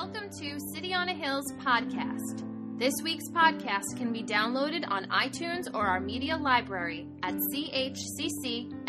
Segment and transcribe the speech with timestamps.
[0.00, 2.44] Welcome to City on a Hill's podcast.
[2.78, 8.86] This week's podcast can be downloaded on iTunes or our media library at chccny.com.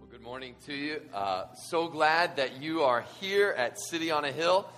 [0.00, 1.00] Well, good morning to you.
[1.14, 4.68] Uh, so glad that you are here at City on a Hill.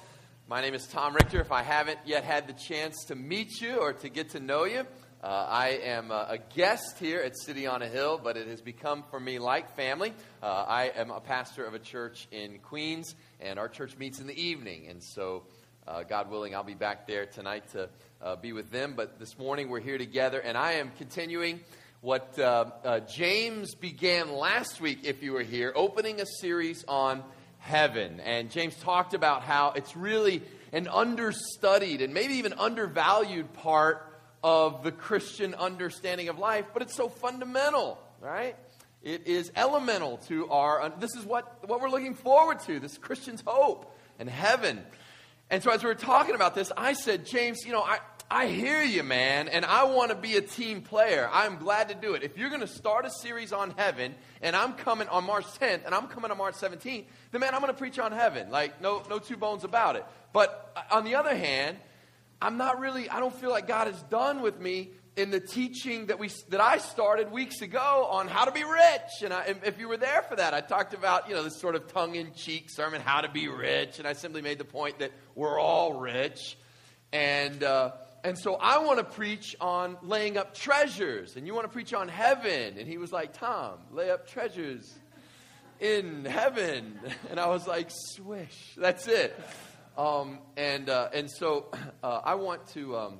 [0.46, 1.40] My name is Tom Richter.
[1.40, 4.64] If I haven't yet had the chance to meet you or to get to know
[4.64, 4.86] you,
[5.22, 8.60] uh, I am uh, a guest here at City on a Hill, but it has
[8.60, 10.12] become for me like family.
[10.42, 14.26] Uh, I am a pastor of a church in Queens, and our church meets in
[14.26, 14.88] the evening.
[14.88, 15.44] And so,
[15.86, 17.88] uh, God willing, I'll be back there tonight to
[18.20, 18.94] uh, be with them.
[18.96, 21.60] But this morning we're here together, and I am continuing
[22.00, 27.22] what uh, James began last week, if you were here, opening a series on
[27.58, 28.18] heaven.
[28.18, 34.08] And James talked about how it's really an understudied and maybe even undervalued part
[34.42, 38.56] of the Christian understanding of life, but it's so fundamental, right?
[39.02, 43.42] It is elemental to our, this is what, what we're looking forward to, this Christian's
[43.44, 44.80] hope and heaven.
[45.50, 47.98] And so as we were talking about this, I said, James, you know, I,
[48.30, 51.28] I hear you, man, and I want to be a team player.
[51.30, 52.22] I'm glad to do it.
[52.22, 55.84] If you're going to start a series on heaven, and I'm coming on March 10th,
[55.84, 58.50] and I'm coming on March 17th, then man, I'm going to preach on heaven.
[58.50, 60.06] Like, no, no two bones about it.
[60.32, 61.76] But uh, on the other hand,
[62.42, 66.06] I'm not really, I don't feel like God is done with me in the teaching
[66.06, 69.22] that we that I started weeks ago on how to be rich.
[69.22, 71.76] And I, if you were there for that, I talked about you know this sort
[71.76, 75.60] of tongue-in-cheek sermon, how to be rich, and I simply made the point that we're
[75.60, 76.58] all rich,
[77.12, 77.92] and uh,
[78.24, 81.94] and so I want to preach on laying up treasures, and you want to preach
[81.94, 82.76] on heaven.
[82.76, 84.92] And he was like, Tom, lay up treasures
[85.78, 86.98] in heaven,
[87.30, 89.38] and I was like, swish, that's it.
[89.96, 91.66] Um, and, uh, and so
[92.02, 93.18] uh, I want to um,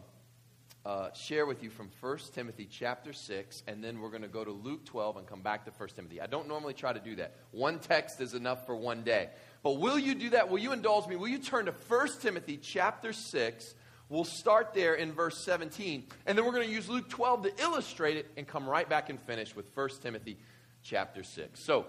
[0.86, 4.42] uh, share with you from 1 Timothy chapter 6, and then we're going to go
[4.42, 6.20] to Luke 12 and come back to 1 Timothy.
[6.20, 7.36] I don't normally try to do that.
[7.50, 9.28] One text is enough for one day.
[9.62, 10.48] But will you do that?
[10.48, 11.16] Will you indulge me?
[11.16, 13.74] Will you turn to 1 Timothy chapter 6?
[14.08, 17.62] We'll start there in verse 17, and then we're going to use Luke 12 to
[17.62, 20.38] illustrate it and come right back and finish with 1 Timothy
[20.82, 21.62] chapter 6.
[21.62, 21.86] So,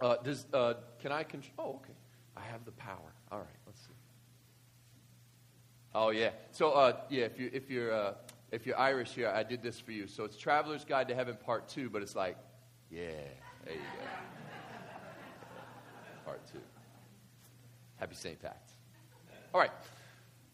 [0.00, 1.52] uh, does, uh, can I control?
[1.58, 1.94] Oh, okay.
[2.36, 3.14] I have the power.
[3.30, 3.63] All right.
[5.94, 6.30] Oh yeah.
[6.50, 8.14] So uh, yeah, if you if you're uh,
[8.50, 10.08] if you're Irish here, I did this for you.
[10.08, 12.36] So it's Traveler's Guide to Heaven Part Two, but it's like,
[12.90, 13.10] yeah,
[13.64, 14.06] there you go.
[16.24, 16.58] Part two.
[17.96, 18.40] Happy St.
[18.40, 18.72] Pat's.
[19.52, 19.70] All right.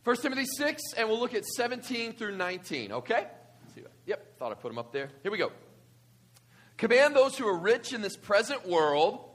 [0.03, 2.93] First Timothy six, and we'll look at seventeen through nineteen.
[2.93, 3.27] Okay.
[4.07, 4.39] Yep.
[4.39, 5.09] Thought I put them up there.
[5.23, 5.53] Here we go.
[6.77, 9.27] Command those who are rich in this present world.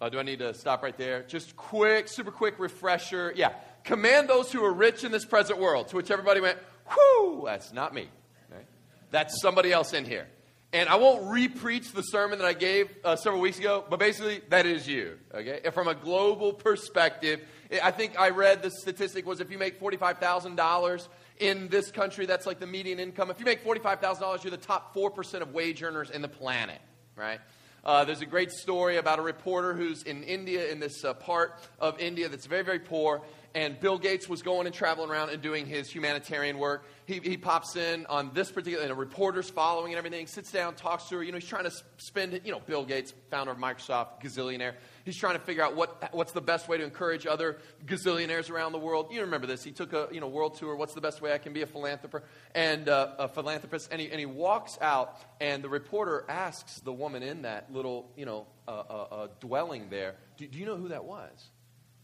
[0.00, 1.22] Uh, do I need to stop right there?
[1.22, 3.32] Just quick, super quick refresher.
[3.36, 3.52] Yeah
[3.84, 5.88] command those who are rich in this present world.
[5.88, 6.58] To which everybody went,
[6.94, 8.08] whoo, that's not me.
[8.50, 8.66] Right?
[9.10, 10.26] That's somebody else in here.
[10.72, 14.40] And I won't repreach the sermon that I gave uh, several weeks ago, but basically,
[14.50, 15.18] that is you.
[15.34, 15.60] Okay?
[15.64, 17.40] And from a global perspective,
[17.82, 21.08] I think I read the statistic was if you make $45,000
[21.40, 23.30] in this country, that's like the median income.
[23.30, 26.80] If you make $45,000, you're the top 4% of wage earners in the planet,
[27.16, 27.40] right?
[27.82, 31.58] Uh, there's a great story about a reporter who's in India, in this uh, part
[31.80, 33.22] of India that's very, very poor,
[33.54, 36.84] and Bill Gates was going and traveling around and doing his humanitarian work.
[37.06, 40.74] He, he pops in on this particular, and a reporter's following and everything, sits down,
[40.74, 41.22] talks to her.
[41.22, 44.74] You know, he's trying to spend, you know, Bill Gates, founder of Microsoft, gazillionaire.
[45.04, 48.72] He's trying to figure out what, what's the best way to encourage other gazillionaires around
[48.72, 49.08] the world.
[49.10, 49.64] You remember this.
[49.64, 50.76] He took a, you know, world tour.
[50.76, 52.24] What's the best way I can be a philanthropist?
[52.54, 53.88] And uh, a philanthropist.
[53.90, 58.12] And he, and he walks out, and the reporter asks the woman in that little,
[58.16, 61.50] you know, uh, uh, dwelling there, do, do, you know who that was?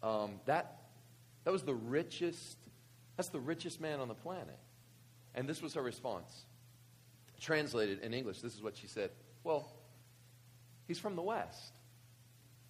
[0.03, 0.86] Um, that
[1.47, 2.59] that was the richest,
[3.17, 4.59] that's the richest man on the planet.
[5.33, 6.45] And this was her response.
[7.41, 9.11] Translated in English, this is what she said
[9.45, 9.71] Well,
[10.89, 11.73] he's from the West.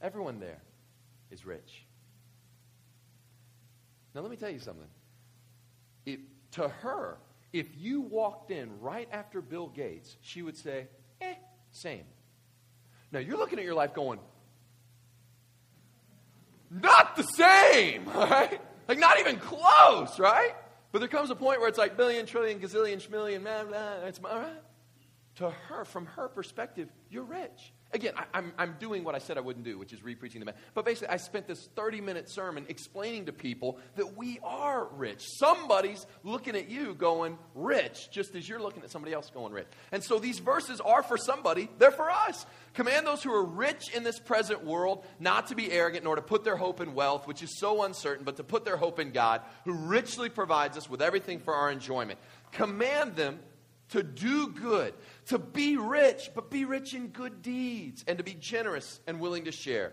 [0.02, 0.60] Everyone there
[1.30, 1.86] is rich.
[4.14, 4.88] Now, let me tell you something.
[6.04, 6.20] If,
[6.52, 7.16] to her,
[7.54, 10.88] if you walked in right after Bill Gates, she would say,
[11.22, 11.34] eh,
[11.70, 12.04] same.
[13.10, 14.18] Now, you're looking at your life going,
[16.70, 18.60] not the same, right?
[18.88, 20.52] Like, not even close, right?
[20.92, 24.06] But there comes a point where it's like billion, trillion, gazillion, schmillion, blah, blah.
[24.06, 24.62] It's all right.
[25.36, 27.72] To her, from her perspective, you're rich.
[27.96, 30.40] Again, I, am I'm, I'm doing what I said I wouldn't do, which is repreaching
[30.40, 30.54] the man.
[30.74, 35.24] But basically, I spent this 30 minute sermon explaining to people that we are rich.
[35.38, 39.66] Somebody's looking at you going rich, just as you're looking at somebody else going rich.
[39.92, 42.44] And so these verses are for somebody, they're for us.
[42.74, 46.22] Command those who are rich in this present world not to be arrogant, nor to
[46.22, 49.10] put their hope in wealth, which is so uncertain, but to put their hope in
[49.10, 52.18] God, who richly provides us with everything for our enjoyment.
[52.52, 53.38] Command them
[53.90, 54.94] to do good,
[55.26, 59.44] to be rich, but be rich in good deeds, and to be generous and willing
[59.44, 59.92] to share.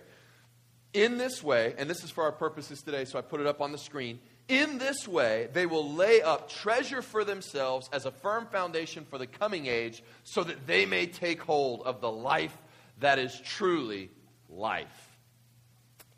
[0.93, 3.61] In this way, and this is for our purposes today, so I put it up
[3.61, 4.19] on the screen.
[4.47, 9.17] In this way, they will lay up treasure for themselves as a firm foundation for
[9.17, 12.55] the coming age, so that they may take hold of the life
[12.99, 14.11] that is truly
[14.49, 15.17] life.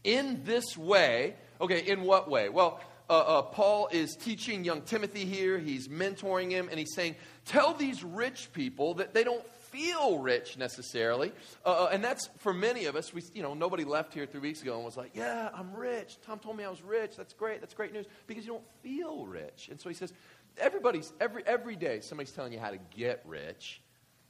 [0.04, 2.50] In this way, okay, in what way?
[2.50, 2.80] Well,
[3.10, 5.60] uh, uh, Paul is teaching young Timothy here.
[5.60, 7.16] He's mentoring him, and he's saying,
[7.46, 9.46] Tell these rich people that they don't
[9.76, 11.32] feel rich necessarily.
[11.66, 13.14] Uh, uh, and that's for many of us.
[13.14, 16.18] We, you know, nobody left here three weeks ago and was like, Yeah, I'm rich.
[16.26, 17.16] Tom told me I was rich.
[17.16, 17.62] That's great.
[17.62, 19.68] That's great news because you don't feel rich.
[19.70, 20.14] And so he says,
[20.58, 23.82] Everybody's, every, every day, somebody's telling you how to get rich.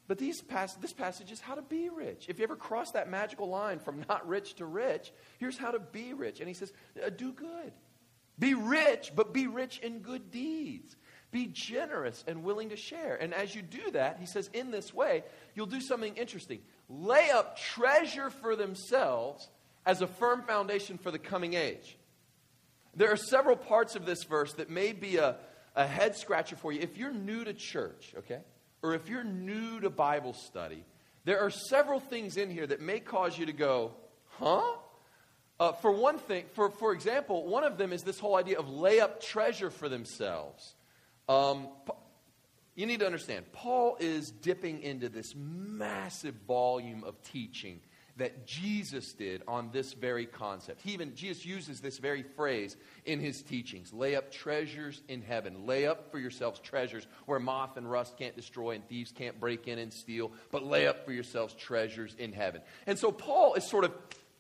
[0.08, 2.26] But these pas- this passage is how to be rich.
[2.28, 5.80] If you ever cross that magical line from not rich to rich, here's how to
[5.80, 6.40] be rich.
[6.40, 6.74] And he says,
[7.04, 7.72] uh, Do good.
[8.38, 10.96] Be rich, but be rich in good deeds.
[11.36, 13.18] Be generous and willing to share.
[13.18, 15.22] And as you do that, he says, in this way,
[15.54, 16.60] you'll do something interesting.
[16.88, 19.50] Lay up treasure for themselves
[19.86, 21.98] as a firm foundation for the coming age.
[22.96, 25.36] There are several parts of this verse that may be a,
[25.76, 26.80] a head scratcher for you.
[26.80, 28.40] If you're new to church, okay,
[28.81, 30.86] or if you're new to Bible study,
[31.26, 33.92] there are several things in here that may cause you to go,
[34.40, 34.64] huh?
[35.60, 38.70] Uh, for one thing, for, for example, one of them is this whole idea of
[38.70, 40.76] lay up treasure for themselves.
[41.27, 41.68] Um,
[42.75, 47.80] you need to understand, Paul is dipping into this massive volume of teaching
[48.18, 50.81] that Jesus did on this very concept.
[50.81, 53.92] He even Jesus uses this very phrase in his teachings.
[53.92, 55.66] Lay up treasures in heaven.
[55.66, 59.68] Lay up for yourselves treasures where moth and rust can't destroy and thieves can't break
[59.68, 62.62] in and steal, but lay up for yourselves treasures in heaven.
[62.88, 63.92] And so Paul is sort of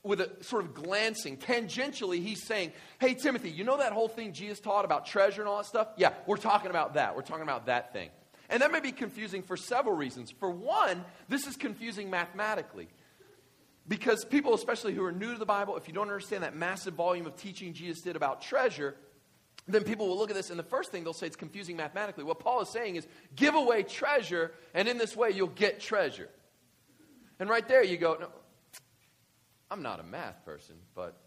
[0.05, 4.33] with a sort of glancing, tangentially, he's saying, Hey, Timothy, you know that whole thing
[4.33, 5.87] Jesus taught about treasure and all that stuff?
[5.97, 7.15] Yeah, we're talking about that.
[7.15, 8.09] We're talking about that thing.
[8.49, 10.31] And that may be confusing for several reasons.
[10.31, 12.87] For one, this is confusing mathematically.
[13.87, 16.93] Because people, especially who are new to the Bible, if you don't understand that massive
[16.93, 18.95] volume of teaching Jesus did about treasure,
[19.67, 22.23] then people will look at this and the first thing they'll say it's confusing mathematically.
[22.23, 26.29] What Paul is saying is give away treasure, and in this way you'll get treasure.
[27.39, 28.27] And right there you go, no,
[29.75, 31.17] I'm not a math person, but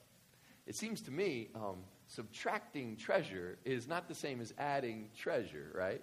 [0.66, 6.00] it seems to me um, subtracting treasure is not the same as adding treasure, right?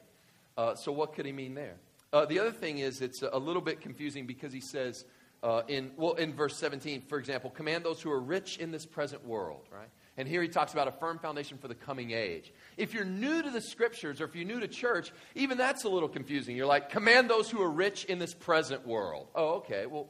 [0.56, 1.78] Uh, so what could he mean there?
[2.14, 5.06] Uh, the other thing is it's a little bit confusing because he says
[5.42, 8.86] uh, in well in verse 17, for example, command those who are rich in this
[8.86, 9.90] present world, right?
[10.16, 12.54] And here he talks about a firm foundation for the coming age.
[12.78, 15.90] If you're new to the scriptures or if you're new to church, even that's a
[15.90, 16.56] little confusing.
[16.56, 19.30] You're like, command those who are rich in this present world.
[19.34, 19.88] Oh, okay.
[19.88, 20.10] Well,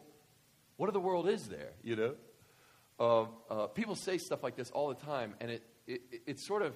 [0.78, 2.16] what of the world is there, you know?
[3.00, 6.62] Uh, uh, people say stuff like this all the time, and it, it it's sort
[6.62, 6.74] of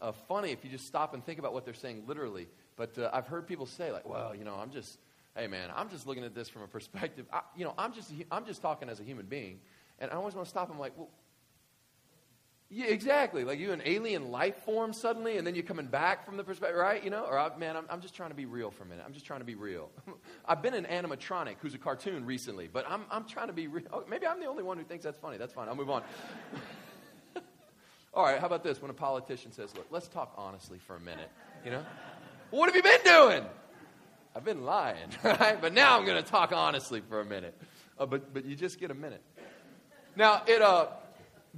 [0.00, 2.48] uh, funny if you just stop and think about what they're saying literally.
[2.76, 4.98] But uh, I've heard people say, like, well, you know, I'm just,
[5.34, 8.12] hey, man, I'm just looking at this from a perspective, I, you know, I'm just,
[8.30, 9.60] I'm just talking as a human being.
[9.98, 11.08] And I always want to stop them, like, well,
[12.68, 13.44] yeah, exactly.
[13.44, 16.76] Like you an alien life form suddenly, and then you're coming back from the perspective,
[16.78, 17.02] right?
[17.02, 19.04] You know, or I, man, I'm, I'm just trying to be real for a minute.
[19.06, 19.88] I'm just trying to be real.
[20.44, 23.84] I've been an animatronic who's a cartoon recently, but I'm, I'm trying to be real.
[23.92, 25.36] Oh, maybe I'm the only one who thinks that's funny.
[25.36, 25.68] That's fine.
[25.68, 26.02] I'll move on.
[28.14, 28.82] All right, how about this?
[28.82, 31.30] When a politician says, "Look, let's talk honestly for a minute,"
[31.64, 31.84] you know,
[32.50, 33.44] well, what have you been doing?
[34.34, 35.60] I've been lying, right?
[35.60, 37.54] But now I'm going to talk honestly for a minute.
[37.98, 39.22] Uh, but but you just get a minute.
[40.16, 40.88] Now it uh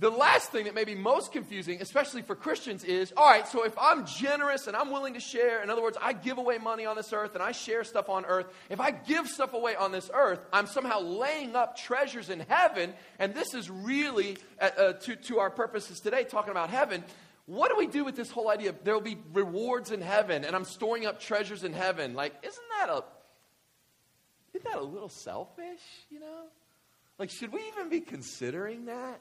[0.00, 3.64] the last thing that may be most confusing, especially for Christians, is all right, so
[3.64, 6.86] if I'm generous and I'm willing to share, in other words, I give away money
[6.86, 9.90] on this earth and I share stuff on earth, if I give stuff away on
[9.90, 14.92] this earth, I'm somehow laying up treasures in heaven, and this is really, uh, uh,
[14.92, 17.02] to, to our purposes today, talking about heaven.
[17.46, 20.44] What do we do with this whole idea of there will be rewards in heaven
[20.44, 22.14] and I'm storing up treasures in heaven?
[22.14, 23.02] Like, isn't that a,
[24.52, 26.44] isn't that a little selfish, you know?
[27.18, 29.20] Like, should we even be considering that?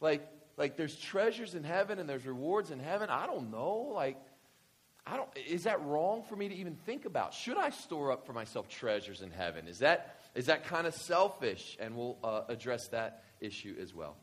[0.00, 0.26] Like,
[0.56, 3.10] like there's treasures in heaven and there's rewards in heaven.
[3.10, 3.92] I don't know.
[3.94, 4.16] Like,
[5.06, 7.32] I don't, is that wrong for me to even think about?
[7.32, 9.66] Should I store up for myself treasures in heaven?
[9.66, 11.76] Is that, is that kind of selfish?
[11.80, 14.16] And we'll uh, address that issue as well.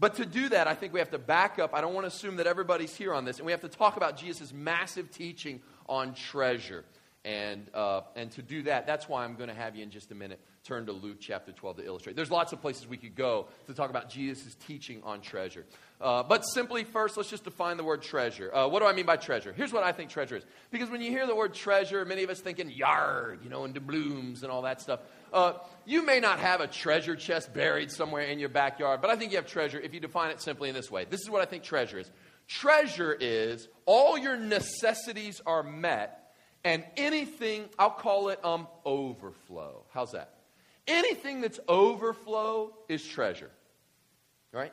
[0.00, 1.74] But to do that, I think we have to back up.
[1.74, 3.36] I don't want to assume that everybody's here on this.
[3.36, 6.84] And we have to talk about Jesus' massive teaching on treasure.
[7.24, 10.10] And, uh, and to do that, that's why I'm going to have you in just
[10.10, 12.16] a minute turn to Luke chapter 12 to illustrate.
[12.16, 15.64] There's lots of places we could go to talk about Jesus' teaching on treasure.
[16.00, 18.52] Uh, but simply, first, let's just define the word treasure.
[18.52, 19.52] Uh, what do I mean by treasure?
[19.52, 20.44] Here's what I think treasure is.
[20.72, 23.72] Because when you hear the word treasure, many of us thinking yard, you know, and
[23.72, 24.98] doubloons and all that stuff.
[25.32, 29.16] Uh, you may not have a treasure chest buried somewhere in your backyard, but I
[29.16, 31.06] think you have treasure if you define it simply in this way.
[31.08, 32.10] This is what I think treasure is.
[32.48, 36.21] Treasure is all your necessities are met
[36.64, 39.84] and anything, I'll call it um, overflow.
[39.92, 40.34] How's that?
[40.86, 43.50] Anything that's overflow is treasure.
[44.52, 44.72] Right?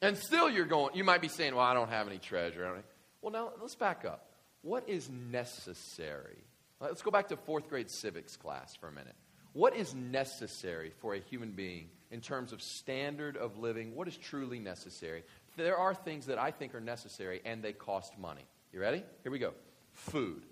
[0.00, 2.82] And still you're going, you might be saying, well, I don't have any treasure.
[3.22, 4.26] Well, now let's back up.
[4.62, 6.44] What is necessary?
[6.80, 9.14] Let's go back to fourth grade civics class for a minute.
[9.52, 13.94] What is necessary for a human being in terms of standard of living?
[13.94, 15.24] What is truly necessary?
[15.56, 18.46] There are things that I think are necessary and they cost money.
[18.72, 19.02] You ready?
[19.22, 19.54] Here we go.
[19.92, 20.44] Food.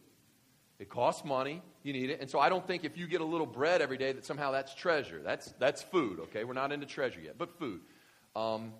[0.79, 1.63] It costs money.
[1.83, 2.21] You need it.
[2.21, 4.51] And so I don't think if you get a little bread every day that somehow
[4.51, 5.21] that's treasure.
[5.23, 6.45] That's, that's food, okay?
[6.45, 7.81] We're not into treasure yet, but food.
[8.35, 8.73] Um,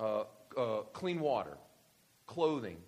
[0.00, 0.24] uh,
[0.56, 1.56] uh, clean water,
[2.26, 2.78] clothing,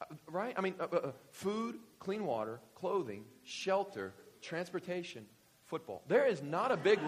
[0.00, 0.54] uh, right?
[0.56, 5.26] I mean, uh, uh, food, clean water, clothing, shelter, transportation,
[5.66, 6.02] football.
[6.06, 7.00] There is not a big,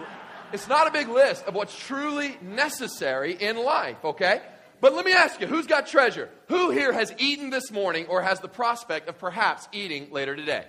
[0.51, 4.41] it's not a big list of what's truly necessary in life, okay?
[4.81, 6.29] But let me ask you, who's got treasure?
[6.47, 10.65] Who here has eaten this morning or has the prospect of perhaps eating later today?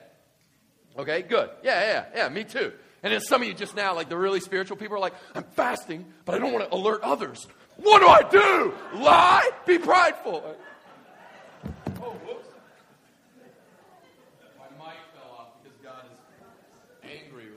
[0.99, 1.51] Okay, good.
[1.63, 2.73] Yeah, yeah, yeah, me too.
[3.03, 5.45] And then some of you just now, like the really spiritual people, are like, I'm
[5.55, 7.47] fasting, but I don't want to alert others.
[7.77, 8.75] What do I do?
[8.99, 9.51] Lie?
[9.67, 10.57] Be prideful.
[12.01, 12.49] Oh, whoops.
[14.59, 16.19] My mic fell off because God is
[17.05, 17.49] angry,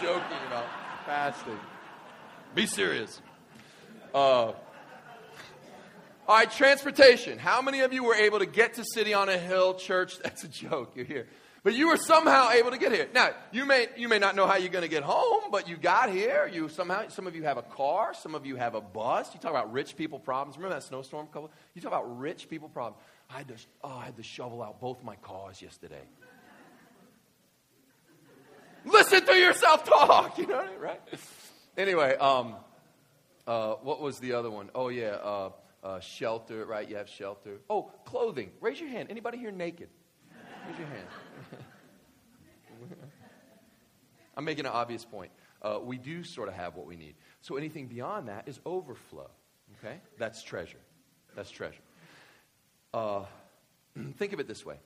[0.00, 0.66] joking about
[1.06, 1.58] fasting.
[2.54, 3.22] Be serious.
[4.14, 4.52] Uh,
[6.30, 7.38] all right, transportation.
[7.38, 10.16] How many of you were able to get to City on a Hill Church?
[10.22, 10.92] That's a joke.
[10.94, 11.26] You're here.
[11.64, 13.08] But you were somehow able to get here.
[13.12, 15.76] Now, you may, you may not know how you're going to get home, but you
[15.76, 16.48] got here.
[16.50, 18.14] You somehow, some of you have a car.
[18.14, 19.34] Some of you have a bus.
[19.34, 20.56] You talk about rich people problems.
[20.56, 21.50] Remember that snowstorm couple?
[21.74, 23.02] You talk about rich people problems.
[23.28, 26.04] I had to, oh, I had to shovel out both my cars yesterday.
[28.84, 30.38] Listen to yourself talk.
[30.38, 31.00] You know what I mean, right?
[31.76, 32.54] Anyway, um,
[33.48, 34.70] uh, what was the other one?
[34.76, 35.16] Oh, yeah.
[35.16, 35.50] Uh,
[35.82, 36.88] uh, shelter, right?
[36.88, 37.58] You have shelter.
[37.68, 38.50] Oh, clothing.
[38.60, 39.08] Raise your hand.
[39.10, 39.88] Anybody here naked?
[40.68, 41.06] Raise your hand.
[44.36, 45.30] I'm making an obvious point.
[45.62, 47.14] Uh, we do sort of have what we need.
[47.42, 49.30] So anything beyond that is overflow.
[49.78, 50.00] Okay?
[50.18, 50.78] That's treasure.
[51.36, 51.82] That's treasure.
[52.92, 53.24] Uh,
[54.16, 54.76] think of it this way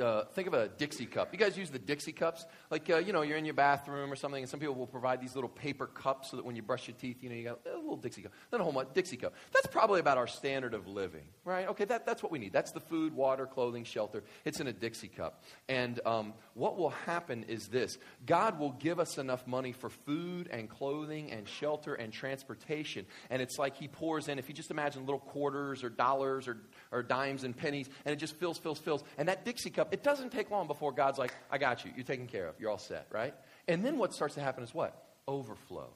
[0.00, 1.32] uh, think of a Dixie cup.
[1.32, 2.44] You guys use the Dixie cups?
[2.70, 5.20] Like, uh, you know, you're in your bathroom or something, and some people will provide
[5.20, 7.60] these little paper cups so that when you brush your teeth, you know, you got
[7.72, 8.32] a little Dixie cup.
[8.50, 9.34] Then a whole Dixie cup.
[9.52, 11.68] That's probably about our standard of living, right?
[11.68, 12.52] Okay, that, that's what we need.
[12.52, 14.22] That's the food, water, clothing, shelter.
[14.44, 15.42] It's in a Dixie cup.
[15.68, 20.48] And um, what will happen is this God will give us enough money for food
[20.50, 23.06] and clothing and shelter and transportation.
[23.30, 26.58] And it's like He pours in, if you just imagine little quarters or dollars or,
[26.92, 29.02] or dimes and pennies, and it just fills, fills, fills.
[29.16, 31.92] And that Dixie cup, it doesn't take long before God's like, I got you.
[31.94, 32.54] You're taken care of.
[32.58, 33.34] You're all set, right?
[33.68, 35.06] And then what starts to happen is what?
[35.26, 35.88] Overflow.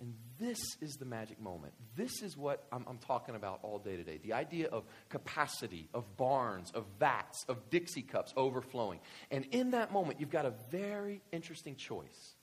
[0.00, 1.74] And this is the magic moment.
[1.94, 4.18] This is what I'm, I'm, talking about all day today.
[4.20, 8.98] The idea of capacity, of barns, of vats, of Dixie cups overflowing.
[9.30, 12.34] And in that moment, you've got a very interesting choice.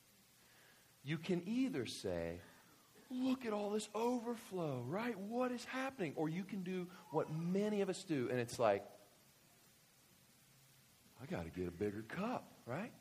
[1.04, 2.40] You can either say,
[3.12, 5.18] Look at all this overflow, right?
[5.18, 6.12] What is happening?
[6.14, 8.84] Or you can do what many of us do, and it's like,
[11.22, 12.92] I got to get a bigger cup, right?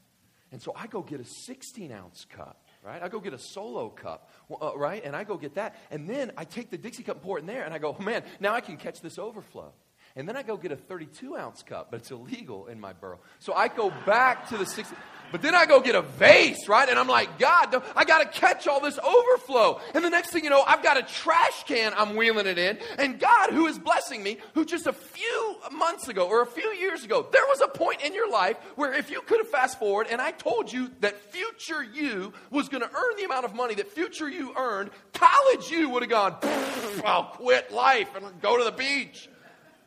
[0.52, 3.02] And so I go get a 16 ounce cup, right?
[3.02, 4.30] I go get a solo cup,
[4.62, 5.04] uh, right?
[5.04, 5.76] And I go get that.
[5.92, 7.96] And then I take the Dixie cup and pour it in there, and I go,
[7.98, 9.74] oh, man, now I can catch this overflow.
[10.16, 13.20] And then I go get a 32 ounce cup, but it's illegal in my borough.
[13.38, 14.98] So I go back to the 16.
[15.32, 16.88] But then I go get a vase, right?
[16.88, 19.80] And I'm like, God, I got to catch all this overflow.
[19.94, 22.78] And the next thing you know, I've got a trash can I'm wheeling it in.
[22.98, 26.70] And God, who is blessing me, who just a few months ago or a few
[26.74, 29.80] years ago, there was a point in your life where if you could have fast
[29.80, 33.56] forward and I told you that future you was going to earn the amount of
[33.56, 36.36] money that future you earned, college you would have gone,
[37.06, 39.30] I'll quit life and go to the beach.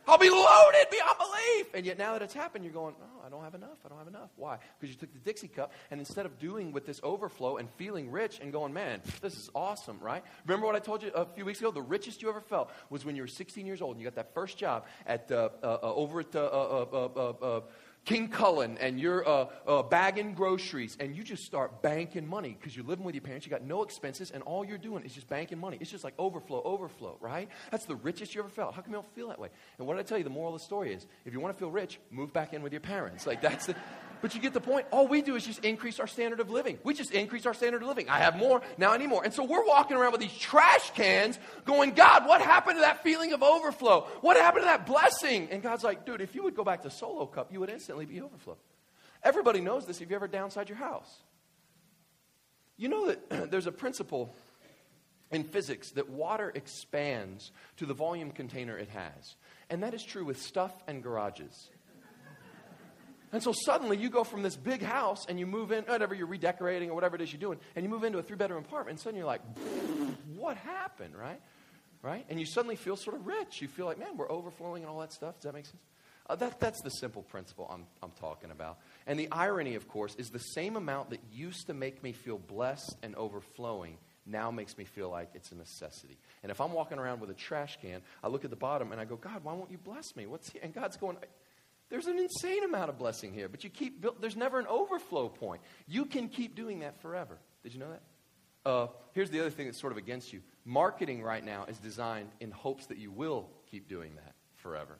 [0.07, 1.75] I'll be loaded beyond belief.
[1.75, 3.79] And yet now that it's happened, you're going, oh, don't have enough.
[3.85, 4.31] I don't have enough.
[4.37, 4.59] Why?
[4.79, 8.11] Because you took the Dixie cup, and instead of doing with this overflow and feeling
[8.11, 10.23] rich and going, man, this is awesome, right?
[10.47, 11.71] Remember what I told you a few weeks ago?
[11.71, 14.17] The richest you ever felt was when you were 16 years old and you got
[14.17, 17.61] that first job at uh, uh, uh over at uh, uh, uh,
[18.05, 22.75] King Kullen and you're uh, uh, bagging groceries and you just start banking money because
[22.77, 25.29] you're living with your parents, you got no expenses, and all you're doing is just
[25.29, 25.79] banking money.
[25.81, 27.49] It's just like overflow, overflow, right?
[27.71, 28.75] That's the richest you ever felt.
[28.75, 29.51] How come you don't feel that way?
[29.79, 30.25] And what did I tell you?
[30.25, 32.63] The moral of the story is if you want to feel rich, move back in
[32.63, 33.27] with your parents.
[33.27, 33.77] Like that's the.
[34.23, 34.87] But you get the point.
[34.93, 36.79] All we do is just increase our standard of living.
[36.85, 38.09] We just increase our standard of living.
[38.09, 39.25] I have more, now I need more.
[39.25, 43.03] And so we're walking around with these trash cans going, God, what happened to that
[43.03, 44.07] feeling of overflow?
[44.21, 45.49] What happened to that blessing?
[45.51, 48.07] And God's like, dude, if you would go back to solo cup, you would instantly
[48.07, 48.57] be overflow.
[49.25, 51.13] Everybody knows this if you ever downside your house.
[52.77, 54.35] You know that there's a principle
[55.33, 59.35] in physics that water expands to the volume container it has.
[59.69, 61.71] And that is true with stuff and garages.
[63.33, 66.27] And so suddenly you go from this big house and you move in, whatever you're
[66.27, 68.91] redecorating or whatever it is you're doing, and you move into a three bedroom apartment,
[68.91, 69.41] and suddenly you're like,
[70.37, 71.41] what happened, right?
[72.03, 72.27] right?
[72.29, 73.63] And you suddenly feel sort of rich.
[73.63, 75.37] You feel like, man, we're overflowing and all that stuff.
[75.37, 75.83] Does that make sense?
[76.29, 78.79] Uh, that, that's the simple principle I'm, I'm talking about.
[79.07, 82.39] And the irony, of course, is the same amount that used to make me feel
[82.39, 86.17] blessed and overflowing now makes me feel like it's a necessity.
[86.43, 89.01] And if I'm walking around with a trash can, I look at the bottom and
[89.01, 90.27] I go, God, why won't you bless me?
[90.27, 91.17] What's and God's going,
[91.93, 95.61] there's an insane amount of blessing here, but you keep, there's never an overflow point.
[95.87, 97.39] You can keep doing that forever.
[97.63, 98.03] Did you know that?
[98.65, 100.41] Uh, here's the other thing that's sort of against you.
[100.65, 104.97] Marketing right now is designed in hopes that you will keep doing that forever.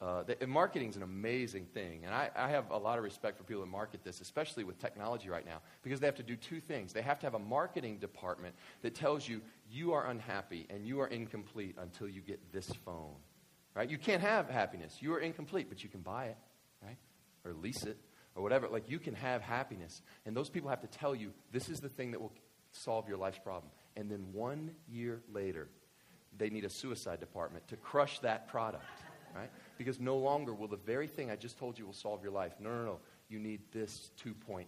[0.00, 2.06] Uh, marketing is an amazing thing.
[2.06, 4.78] And I, I, have a lot of respect for people that market this, especially with
[4.78, 6.94] technology right now, because they have to do two things.
[6.94, 11.00] They have to have a marketing department that tells you you are unhappy and you
[11.02, 13.16] are incomplete until you get this phone.
[13.74, 13.88] Right?
[13.88, 14.96] You can't have happiness.
[15.00, 16.36] You are incomplete, but you can buy it,
[16.82, 16.96] right?
[17.44, 17.98] Or lease it,
[18.34, 18.68] or whatever.
[18.68, 20.02] Like you can have happiness.
[20.26, 22.32] And those people have to tell you this is the thing that will
[22.72, 23.70] solve your life's problem.
[23.96, 25.68] And then one year later,
[26.36, 28.84] they need a suicide department to crush that product,
[29.34, 29.50] right?
[29.78, 32.52] because no longer will the very thing I just told you will solve your life.
[32.60, 32.98] No, no, no.
[33.30, 34.66] You need this 2.0,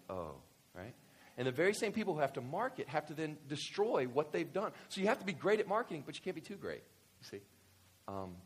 [0.74, 0.94] right?
[1.36, 4.50] And the very same people who have to market have to then destroy what they've
[4.50, 4.72] done.
[4.88, 6.82] So you have to be great at marketing, but you can't be too great.
[7.20, 7.40] You see?
[8.08, 8.36] Um,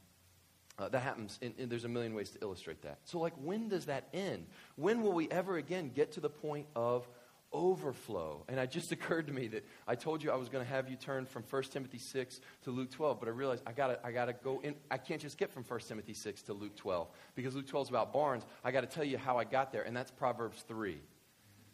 [0.79, 2.99] uh, that happens, and, there's a million ways to illustrate that.
[3.05, 4.47] So, like, when does that end?
[4.77, 7.09] When will we ever again get to the point of
[7.53, 8.45] overflow.
[8.49, 10.89] And it just occurred to me that I told you I was going to have
[10.89, 14.07] you turn from 1 Timothy 6 to Luke 12, but I realized I got to
[14.07, 14.75] I got to go in.
[14.91, 17.91] I can't just get from 1 Timothy 6 to Luke 12 because Luke 12 is
[17.91, 18.45] about barns.
[18.65, 20.99] I got to tell you how I got there, and that's Proverbs 3.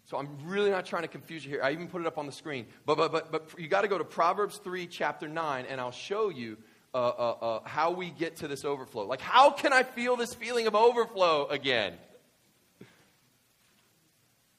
[0.04, 1.62] So I'm really not trying to confuse you here.
[1.62, 2.66] I even put it up on the screen.
[2.84, 5.92] But, but, but, but you got to go to Proverbs 3, chapter 9, and I'll
[5.92, 6.58] show you
[6.94, 9.06] uh, uh, uh, how we get to this overflow.
[9.06, 11.94] Like, how can I feel this feeling of overflow again?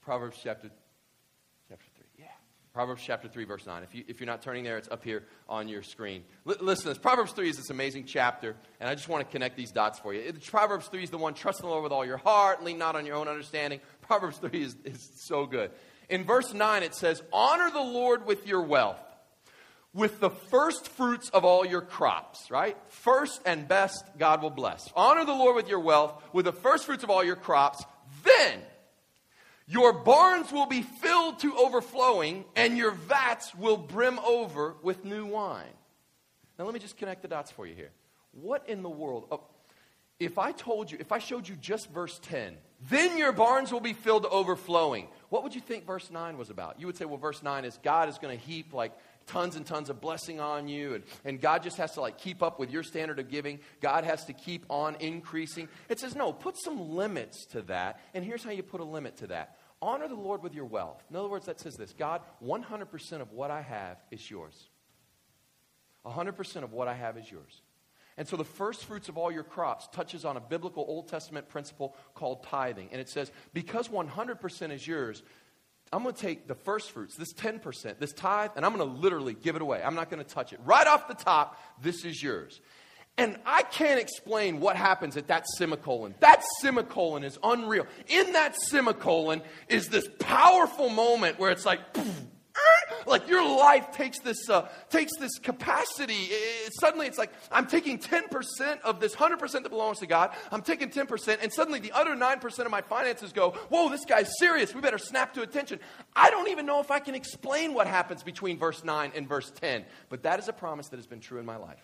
[0.02, 0.70] Proverbs chapter
[1.70, 2.26] chapter three, yeah.
[2.74, 3.84] Proverbs chapter 3, verse 9.
[3.84, 6.24] If, you, if you're not turning there, it's up here on your screen.
[6.48, 9.56] L- listen, this Proverbs 3 is this amazing chapter, and I just want to connect
[9.56, 10.22] these dots for you.
[10.22, 12.80] It, Proverbs 3 is the one, trust in the Lord with all your heart, lean
[12.80, 13.80] not on your own understanding.
[14.02, 15.70] Proverbs 3 is, is so good.
[16.10, 19.00] In verse 9, it says, Honor the Lord with your wealth,
[19.94, 22.78] with the first fruits of all your crops, right?
[22.90, 24.92] First and best, God will bless.
[24.96, 27.84] Honor the Lord with your wealth, with the first fruits of all your crops.
[28.24, 28.60] Then,
[29.68, 35.26] your barns will be filled to overflowing, and your vats will brim over with new
[35.26, 35.66] wine.
[36.58, 37.92] Now, let me just connect the dots for you here.
[38.32, 39.28] What in the world?
[39.32, 39.42] Oh,
[40.20, 42.56] if I told you, if I showed you just verse 10,
[42.90, 46.50] then your barns will be filled to overflowing, what would you think verse 9 was
[46.50, 46.80] about?
[46.80, 48.94] You would say, well, verse 9 is God is going to heap like
[49.26, 52.44] tons and tons of blessing on you, and, and God just has to like keep
[52.44, 53.60] up with your standard of giving.
[53.82, 55.68] God has to keep on increasing.
[55.90, 59.18] It says, no, put some limits to that, and here's how you put a limit
[59.18, 59.58] to that.
[59.82, 61.04] Honor the Lord with your wealth.
[61.10, 64.70] In other words, that says this God, 100% of what I have is yours.
[66.06, 67.62] 100% of what I have is yours.
[68.18, 71.50] And so the first fruits of all your crops touches on a biblical Old Testament
[71.50, 72.90] principle called tithing.
[72.92, 75.24] And it says, because 100% is yours,
[75.94, 78.98] I'm going to take the first fruits, this 10%, this tithe, and I'm going to
[79.00, 79.82] literally give it away.
[79.84, 80.60] I'm not going to touch it.
[80.66, 82.62] Right off the top, this is yours.
[83.16, 86.16] And I can't explain what happens at that semicolon.
[86.20, 87.86] That semicolon is unreal.
[88.08, 92.24] In that semicolon is this powerful moment where it's like, poof,
[93.06, 96.14] like your life takes this uh, takes this capacity.
[96.14, 100.32] It, it, suddenly, it's like I'm taking 10% of this 100% that belongs to God.
[100.52, 103.52] I'm taking 10%, and suddenly the other 9% of my finances go.
[103.70, 104.74] Whoa, this guy's serious.
[104.74, 105.80] We better snap to attention.
[106.16, 109.52] I don't even know if I can explain what happens between verse 9 and verse
[109.62, 111.84] 10, but that is a promise that has been true in my life.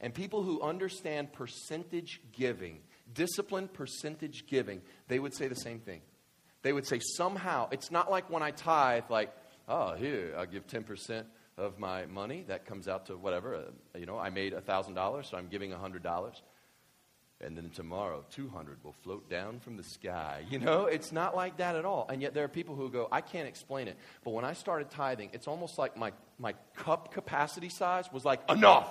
[0.00, 2.80] And people who understand percentage giving,
[3.12, 6.02] disciplined percentage giving, they would say the same thing.
[6.62, 9.32] They would say somehow, it's not like when I tithe, like,
[9.68, 11.24] oh, here, I'll give 10%
[11.58, 12.44] of my money.
[12.48, 13.56] That comes out to whatever.
[13.56, 16.40] Uh, you know, I made $1,000, so I'm giving $100.
[17.40, 20.44] And then tomorrow, 200 will float down from the sky.
[20.48, 22.06] You know, it's not like that at all.
[22.08, 23.98] And yet there are people who go, I can't explain it.
[24.24, 28.40] But when I started tithing, it's almost like my, my cup capacity size was like,
[28.50, 28.88] enough.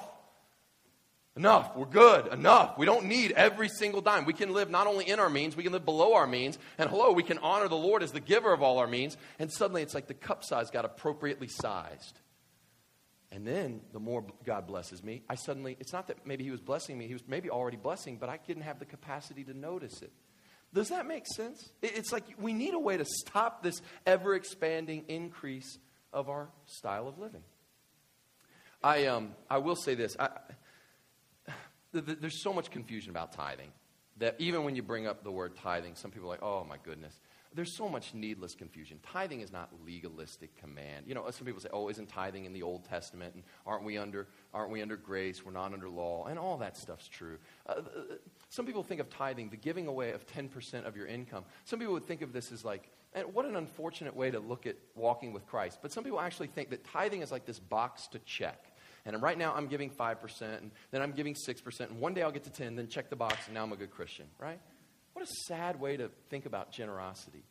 [1.36, 1.76] Enough.
[1.76, 2.32] We're good.
[2.32, 2.78] Enough.
[2.78, 4.26] We don't need every single dime.
[4.26, 6.58] We can live not only in our means, we can live below our means.
[6.78, 9.18] And hello, we can honor the Lord as the giver of all our means.
[9.38, 12.20] And suddenly it's like the cup size got appropriately sized.
[13.32, 16.62] And then the more God blesses me, I suddenly, it's not that maybe He was
[16.62, 20.02] blessing me, He was maybe already blessing, but I didn't have the capacity to notice
[20.02, 20.14] it.
[20.74, 21.70] Does that make sense?
[21.82, 25.78] It's like we need a way to stop this ever expanding increase
[26.14, 27.44] of our style of living.
[28.82, 30.16] I, um, I will say this.
[30.18, 30.30] I,
[32.02, 33.72] there's so much confusion about tithing
[34.18, 36.78] that even when you bring up the word tithing, some people are like, oh my
[36.84, 37.20] goodness.
[37.56, 39.00] there's so much needless confusion.
[39.12, 41.06] Tithing is not legalistic command.
[41.08, 43.34] You know, some people say, "Oh, isn't tithing in the Old Testament?
[43.34, 45.46] And aren't we under aren't we under grace?
[45.46, 47.38] We're not under law." And all that stuff's true.
[47.66, 47.82] Uh,
[48.50, 51.46] some people think of tithing, the giving away of 10% of your income.
[51.64, 54.66] Some people would think of this as like, and what an unfortunate way to look
[54.66, 55.80] at walking with Christ.
[55.82, 58.75] But some people actually think that tithing is like this box to check.
[59.06, 62.32] And right now I'm giving 5%, and then I'm giving 6%, and one day I'll
[62.32, 64.60] get to 10, then check the box, and now I'm a good Christian, right?
[65.14, 67.44] What a sad way to think about generosity.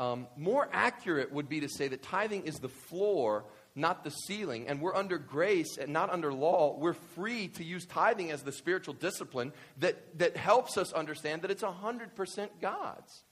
[0.00, 4.66] Um, more accurate would be to say that tithing is the floor, not the ceiling,
[4.66, 6.76] and we're under grace and not under law.
[6.78, 11.50] We're free to use tithing as the spiritual discipline that, that helps us understand that
[11.50, 13.22] it's 100% God's.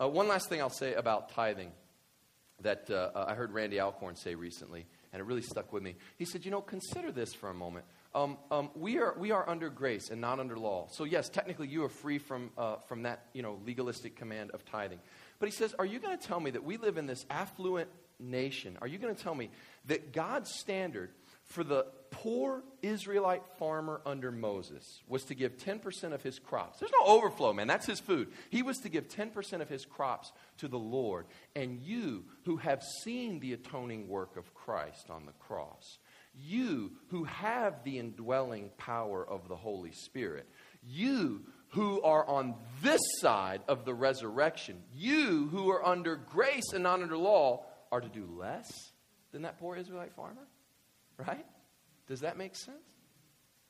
[0.00, 1.70] Uh, one last thing I'll say about tithing
[2.60, 5.96] that uh, I heard Randy Alcorn say recently, and it really stuck with me.
[6.16, 7.84] He said, You know, consider this for a moment.
[8.14, 10.88] Um, um, we, are, we are under grace and not under law.
[10.90, 14.64] So, yes, technically you are free from, uh, from that you know, legalistic command of
[14.64, 15.00] tithing.
[15.38, 17.90] But he says, Are you going to tell me that we live in this affluent
[18.18, 18.78] nation?
[18.80, 19.50] Are you going to tell me
[19.86, 21.10] that God's standard
[21.44, 26.78] for the poor Israelite farmer under Moses was to give 10% of his crops?
[26.78, 27.66] There's no overflow, man.
[27.66, 28.28] That's his food.
[28.50, 31.26] He was to give 10% of his crops to the Lord.
[31.56, 35.98] And you who have seen the atoning work of Christ on the cross,
[36.34, 40.48] you who have the indwelling power of the Holy Spirit,
[40.82, 46.82] you who are on this side of the resurrection, you who are under grace and
[46.82, 48.70] not under law, are to do less
[49.32, 50.46] than that poor Israelite farmer?
[51.16, 51.44] Right?
[52.08, 52.78] Does that make sense?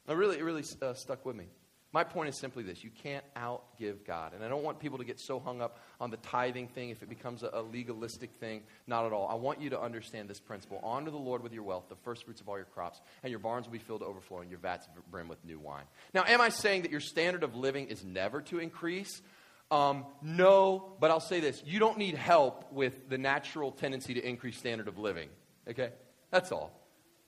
[0.09, 1.49] It really, it really uh, stuck with me.
[1.93, 4.35] My point is simply this you can't outgive God.
[4.35, 7.03] And I don't want people to get so hung up on the tithing thing if
[7.03, 8.63] it becomes a, a, legalistic thing.
[8.87, 9.27] Not at all.
[9.27, 12.25] I want you to understand this principle honor the Lord with your wealth, the first
[12.25, 14.87] fruits of all your crops, and your barns will be filled to overflowing, your vats
[15.11, 15.85] brim with new wine.
[16.13, 19.23] Now, am I saying that your standard of living is never to increase?
[19.71, 24.27] Um, no, but I'll say this you don't need help with the natural tendency to
[24.27, 25.31] increase standard of living.
[25.69, 25.91] Okay?
[26.31, 26.71] That's all.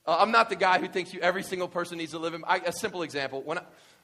[0.05, 2.43] Uh, I'm not the guy who thinks you, every single person needs to live in.
[2.45, 3.41] I, a simple example.
[3.43, 3.59] When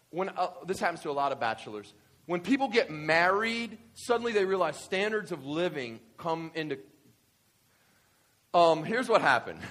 [0.09, 1.93] when uh, this happens to a lot of bachelors,
[2.27, 6.77] when people get married, suddenly they realize standards of living come into.
[8.53, 9.59] Um, here's what happened.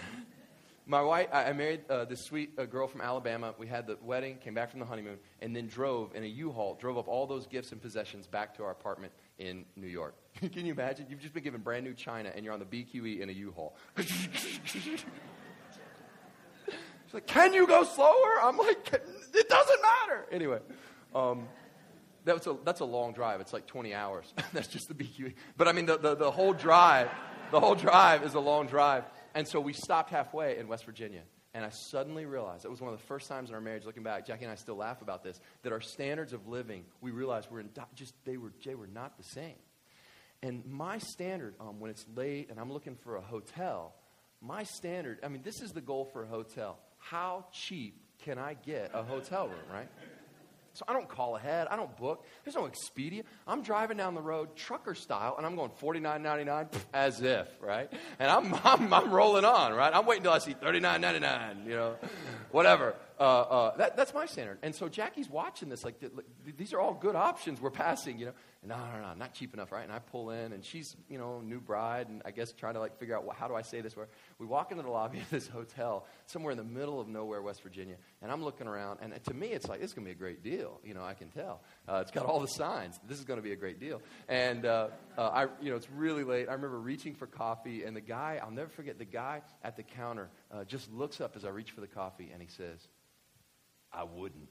[0.88, 3.52] My wife, I married uh, this sweet uh, girl from Alabama.
[3.58, 6.76] We had the wedding, came back from the honeymoon, and then drove in a U-Haul,
[6.80, 10.14] drove up all those gifts and possessions back to our apartment in New York.
[10.40, 11.06] Can you imagine?
[11.10, 13.76] You've just been given brand new china, and you're on the BQE in a U-Haul.
[17.16, 18.42] Like, Can you go slower?
[18.42, 20.26] I'm like, It doesn't matter.
[20.30, 20.58] Anyway,
[21.14, 21.48] um,
[22.26, 23.40] that's, a, that's a long drive.
[23.40, 24.34] It's like 20 hours.
[24.52, 25.32] that's just the BQE.
[25.56, 27.08] But I mean, the, the, the whole drive,
[27.52, 29.04] the whole drive is a long drive.
[29.34, 31.22] And so we stopped halfway in West Virginia.
[31.54, 34.02] And I suddenly realized, it was one of the first times in our marriage, looking
[34.02, 37.50] back, Jackie and I still laugh about this, that our standards of living, we realized
[37.50, 39.56] were in, just, they were, they were not the same.
[40.42, 43.94] And my standard, um, when it's late and I'm looking for a hotel,
[44.46, 46.78] my standard, I mean, this is the goal for a hotel
[47.10, 49.88] how cheap can I get a hotel room, right?
[50.72, 51.68] So I don't call ahead.
[51.70, 52.26] I don't book.
[52.44, 53.22] There's no Expedia.
[53.46, 57.90] I'm driving down the road trucker style, and I'm going $49.99 as if, right?
[58.18, 59.94] And I'm, I'm, I'm rolling on, right?
[59.94, 61.96] I'm waiting until I see $39.99, you know,
[62.50, 62.94] whatever.
[63.18, 64.58] Uh, uh, that, that's my standard.
[64.62, 66.02] And so Jackie's watching this, like,
[66.56, 68.32] these are all good options we're passing, you know
[68.66, 69.84] no, no, no, not cheap enough, right?
[69.84, 72.80] And I pull in, and she's, you know, new bride, and I guess trying to
[72.80, 73.96] like figure out well, how do I say this.
[73.96, 77.42] Where we walk into the lobby of this hotel somewhere in the middle of nowhere,
[77.42, 80.12] West Virginia, and I'm looking around, and to me, it's like this is gonna be
[80.12, 80.80] a great deal.
[80.84, 81.62] You know, I can tell.
[81.88, 82.98] Uh, it's got all the signs.
[83.08, 84.02] This is gonna be a great deal.
[84.28, 86.48] And uh, uh, I, you know, it's really late.
[86.48, 89.82] I remember reaching for coffee, and the guy, I'll never forget, the guy at the
[89.82, 92.88] counter uh, just looks up as I reach for the coffee, and he says,
[93.96, 94.48] "I wouldn't."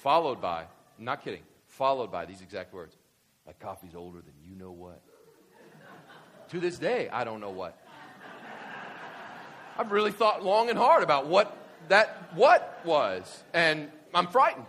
[0.00, 0.64] followed by,
[0.98, 2.96] not kidding, followed by these exact words
[3.46, 5.02] That coffee's older than you know what.
[6.48, 7.78] to this day, I don't know what.
[9.78, 11.56] I've really thought long and hard about what
[11.88, 14.66] that what was, and I'm frightened.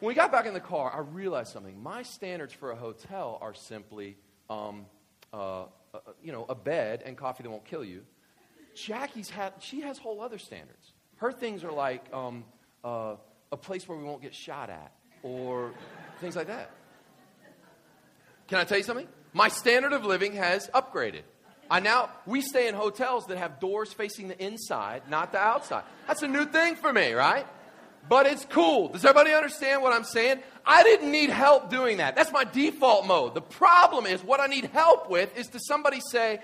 [0.00, 1.82] When we got back in the car, I realized something.
[1.82, 4.16] My standards for a hotel are simply,
[4.50, 4.86] um,
[5.32, 5.66] uh, uh,
[6.22, 8.02] you know, a bed and coffee that won't kill you.
[8.76, 10.92] Jackie's had, she has whole other standards.
[11.16, 12.44] Her things are like, um,
[12.84, 13.16] uh,
[13.50, 15.72] a place where we won't get shot at or
[16.20, 16.70] things like that.
[18.48, 19.08] Can I tell you something?
[19.32, 21.22] My standard of living has upgraded.
[21.70, 25.82] I now we stay in hotels that have doors facing the inside, not the outside.
[26.06, 27.46] That's a new thing for me, right?
[28.08, 28.88] But it's cool.
[28.88, 30.38] Does everybody understand what I'm saying?
[30.64, 32.14] I didn't need help doing that.
[32.14, 33.34] That's my default mode.
[33.34, 36.38] The problem is what I need help with is to somebody say,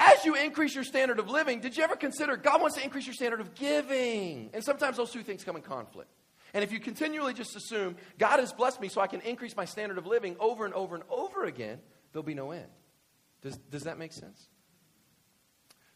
[0.00, 3.06] as you increase your standard of living, did you ever consider God wants to increase
[3.06, 4.50] your standard of giving?
[4.54, 6.10] And sometimes those two things come in conflict.
[6.54, 9.66] And if you continually just assume, God has blessed me so I can increase my
[9.66, 11.78] standard of living over and over and over again,
[12.12, 12.66] there'll be no end.
[13.42, 14.48] Does, does that make sense?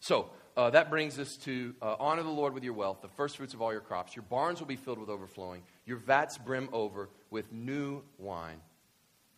[0.01, 3.38] So, uh, that brings us to uh, honor the Lord with your wealth, the first
[3.38, 4.14] fruits of all your crops.
[4.14, 8.61] Your barns will be filled with overflowing, your vats brim over with new wine.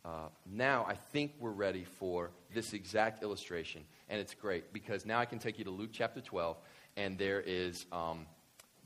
[0.05, 3.83] Uh, now I think we're ready for this exact illustration.
[4.09, 6.57] And it's great because now I can take you to Luke chapter 12,
[6.97, 8.27] and there is, um,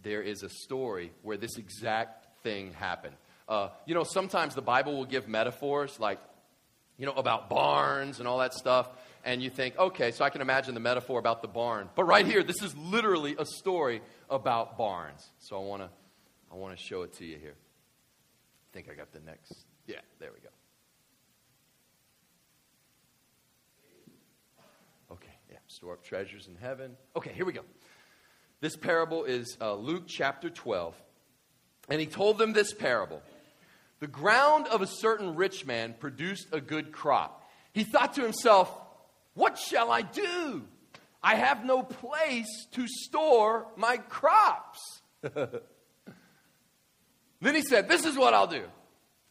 [0.03, 3.17] there is a story where this exact thing happened.
[3.49, 6.19] Uh, you know, sometimes the Bible will give metaphors like,
[6.97, 8.89] you know, about barns and all that stuff.
[9.25, 11.91] And you think, okay, so I can imagine the metaphor about the barn.
[11.95, 15.23] But right here, this is literally a story about barns.
[15.39, 15.91] So I want to
[16.53, 17.55] I want to show it to you here.
[17.55, 19.53] I think I got the next.
[19.87, 20.49] Yeah, there we go.
[25.71, 26.97] Store up treasures in heaven.
[27.15, 27.63] Okay, here we go.
[28.61, 31.01] This parable is uh, Luke chapter 12.
[31.89, 33.23] And he told them this parable
[34.01, 37.49] The ground of a certain rich man produced a good crop.
[37.73, 38.77] He thought to himself,
[39.35, 40.65] What shall I do?
[41.23, 45.03] I have no place to store my crops.
[45.23, 45.61] then
[47.55, 48.65] he said, This is what I'll do.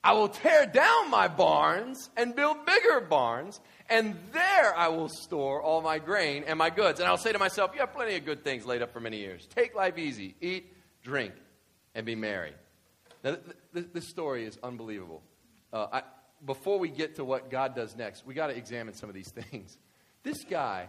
[0.03, 3.59] I will tear down my barns and build bigger barns,
[3.89, 6.99] and there I will store all my grain and my goods.
[6.99, 9.17] And I'll say to myself, You have plenty of good things laid up for many
[9.17, 9.47] years.
[9.53, 11.33] Take life easy, eat, drink,
[11.95, 12.53] and be merry.
[13.23, 15.21] Now, th- th- this story is unbelievable.
[15.73, 16.03] Uh, I,
[16.45, 19.31] before we get to what God does next, we got to examine some of these
[19.51, 19.77] things.
[20.23, 20.87] This guy,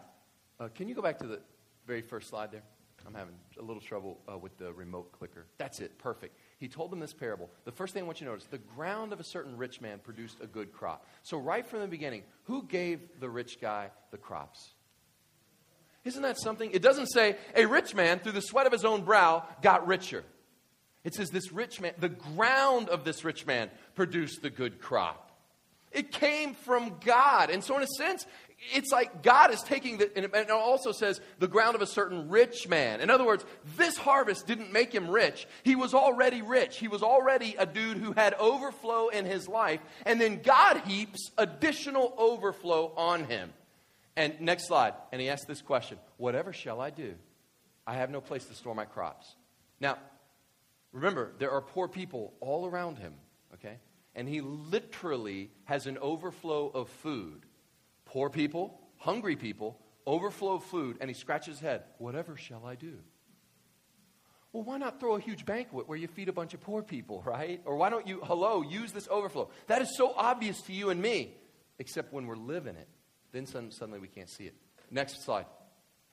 [0.61, 1.41] uh, can you go back to the
[1.85, 2.63] very first slide there?
[3.05, 5.47] I'm having a little trouble uh, with the remote clicker.
[5.59, 7.49] That's it, perfect he told them this parable.
[7.65, 9.99] The first thing I want you to notice the ground of a certain rich man
[9.99, 11.07] produced a good crop.
[11.23, 14.75] So, right from the beginning, who gave the rich guy the crops?
[16.05, 16.71] Isn't that something?
[16.71, 20.23] It doesn't say a rich man, through the sweat of his own brow, got richer.
[21.03, 25.31] It says this rich man, the ground of this rich man produced the good crop.
[25.93, 27.49] It came from God.
[27.49, 28.27] And so, in a sense,
[28.75, 32.29] it's like God is taking the, and it also says the ground of a certain
[32.29, 33.01] rich man.
[33.01, 33.45] In other words,
[33.77, 35.47] this harvest didn't make him rich.
[35.63, 36.77] He was already rich.
[36.77, 39.81] He was already a dude who had overflow in his life.
[40.05, 43.53] And then God heaps additional overflow on him.
[44.15, 44.95] And next slide.
[45.11, 47.15] And he asked this question Whatever shall I do?
[47.87, 49.35] I have no place to store my crops.
[49.81, 49.99] Now,
[50.93, 53.15] remember, there are poor people all around him,
[53.55, 53.79] okay?
[54.15, 57.47] And he literally has an overflow of food
[58.11, 61.85] Poor people, hungry people, overflow of food, and he scratches his head.
[61.99, 62.95] Whatever shall I do?
[64.53, 67.23] Well, why not throw a huge banquet where you feed a bunch of poor people,
[67.27, 67.61] right?
[67.65, 69.49] Or why don't you, hello, use this overflow?
[69.69, 71.37] That is so obvious to you and me,
[71.79, 72.89] except when we're living it.
[73.31, 74.57] Then suddenly we can't see it.
[74.91, 75.47] Next slide.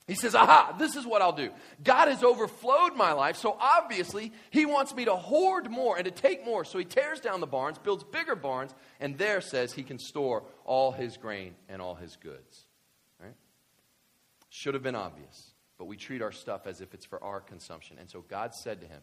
[0.07, 1.51] He says, Aha, this is what I'll do.
[1.83, 6.11] God has overflowed my life, so obviously he wants me to hoard more and to
[6.11, 6.63] take more.
[6.63, 10.43] So he tears down the barns, builds bigger barns, and there says he can store
[10.63, 12.65] all his grain and all his goods.
[13.19, 13.35] Right?
[14.49, 17.97] Should have been obvious, but we treat our stuff as if it's for our consumption.
[17.99, 19.01] And so God said to him,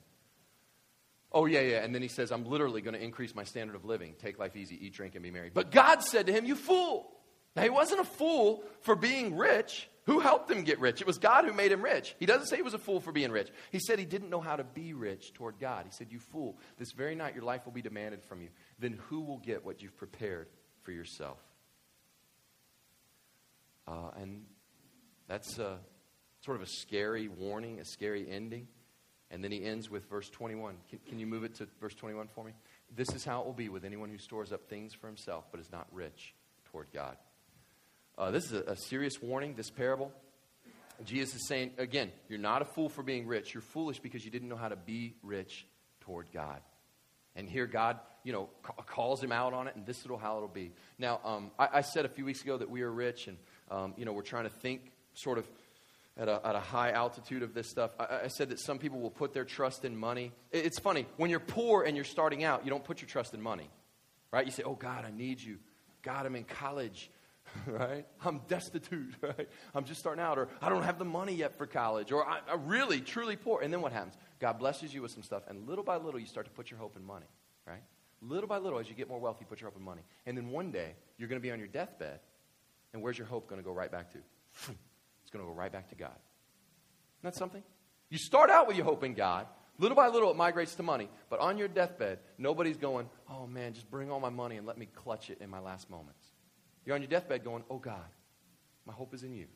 [1.36, 1.78] Oh, yeah, yeah.
[1.78, 4.14] And then he says, I'm literally going to increase my standard of living.
[4.20, 5.50] Take life easy, eat, drink, and be merry.
[5.52, 7.10] But God said to him, You fool.
[7.56, 9.88] Now, he wasn't a fool for being rich.
[10.06, 11.00] Who helped him get rich?
[11.00, 12.14] It was God who made him rich.
[12.18, 13.50] He doesn't say he was a fool for being rich.
[13.72, 15.86] He said he didn't know how to be rich toward God.
[15.86, 18.48] He said, You fool, this very night your life will be demanded from you.
[18.78, 20.48] Then who will get what you've prepared
[20.82, 21.38] for yourself?
[23.88, 24.44] Uh, and
[25.26, 25.78] that's a,
[26.44, 28.68] sort of a scary warning, a scary ending.
[29.30, 30.76] And then he ends with verse 21.
[30.90, 32.52] Can, can you move it to verse 21 for me?
[32.94, 35.60] This is how it will be with anyone who stores up things for himself but
[35.60, 36.34] is not rich
[36.66, 37.16] toward God.
[38.16, 40.12] Uh, this is a, a serious warning, this parable.
[41.04, 43.52] Jesus is saying, again, you're not a fool for being rich.
[43.52, 45.66] You're foolish because you didn't know how to be rich
[46.00, 46.60] toward God.
[47.34, 50.36] And here God, you know, ca- calls him out on it, and this is how
[50.36, 50.70] it'll be.
[50.98, 53.36] Now, um, I, I, said a few weeks ago that we are rich, and,
[53.70, 55.48] um, you know, we're trying to think sort of
[56.16, 57.90] at a, at a high altitude of this stuff.
[57.98, 60.30] I, I, said that some people will put their trust in money.
[60.52, 61.06] It's funny.
[61.16, 63.68] When you're poor and you're starting out, you don't put your trust in money,
[64.30, 64.46] right?
[64.46, 65.58] You say, oh, God, I need you.
[66.02, 67.10] God, I'm in college.
[67.66, 68.06] right?
[68.24, 69.48] I'm destitute, right?
[69.74, 72.40] I'm just starting out, or I don't have the money yet for college, or I,
[72.48, 73.62] am really, truly poor.
[73.62, 74.14] And then what happens?
[74.40, 76.78] God blesses you with some stuff, and little by little, you start to put your
[76.78, 77.26] hope in money,
[77.66, 77.82] right?
[78.20, 80.02] Little by little, as you get more wealthy, you put your hope in money.
[80.26, 82.20] And then one day, you're going to be on your deathbed,
[82.92, 84.18] and where's your hope going to go right back to?
[85.22, 86.12] It's going to go right back to God.
[87.20, 87.62] Isn't that something?
[88.10, 89.46] You start out with your hope in God.
[89.78, 91.08] Little by little, it migrates to money.
[91.30, 94.76] But on your deathbed, nobody's going, oh man, just bring all my money and let
[94.76, 96.22] me clutch it in my last moments.
[96.84, 98.08] You're on your deathbed going, Oh God,
[98.86, 99.46] my hope is in you.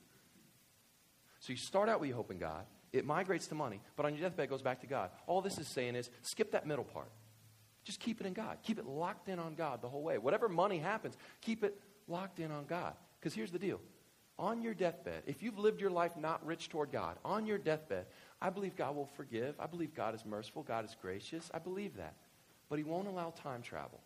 [1.41, 2.65] So you start out with your hope in God.
[2.93, 5.11] It migrates to money, but on your deathbed goes back to God.
[5.27, 7.11] All this is saying is skip that middle part.
[7.85, 8.59] Just keep it in God.
[8.63, 10.19] Keep it locked in on God the whole way.
[10.19, 12.95] Whatever money happens, keep it locked in on God.
[13.21, 13.81] Because here's the deal
[14.39, 18.07] on your deathbed, if you've lived your life not rich toward God, on your deathbed,
[18.41, 19.55] I believe God will forgive.
[19.59, 20.63] I believe God is merciful.
[20.63, 21.51] God is gracious.
[21.53, 22.15] I believe that.
[22.69, 24.01] But He won't allow time travel.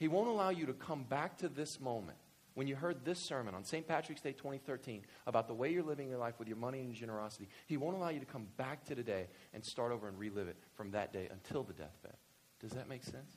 [0.00, 2.16] He won't allow you to come back to this moment
[2.54, 3.86] when you heard this sermon on St.
[3.86, 7.48] Patrick's Day 2013 about the way you're living your life with your money and generosity.
[7.66, 10.56] He won't allow you to come back to today and start over and relive it
[10.74, 12.16] from that day until the deathbed.
[12.60, 13.30] Does that make sense?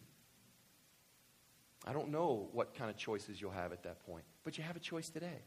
[1.86, 4.78] I don't know what kind of choices you'll have at that point, but you have
[4.78, 5.44] a choice today.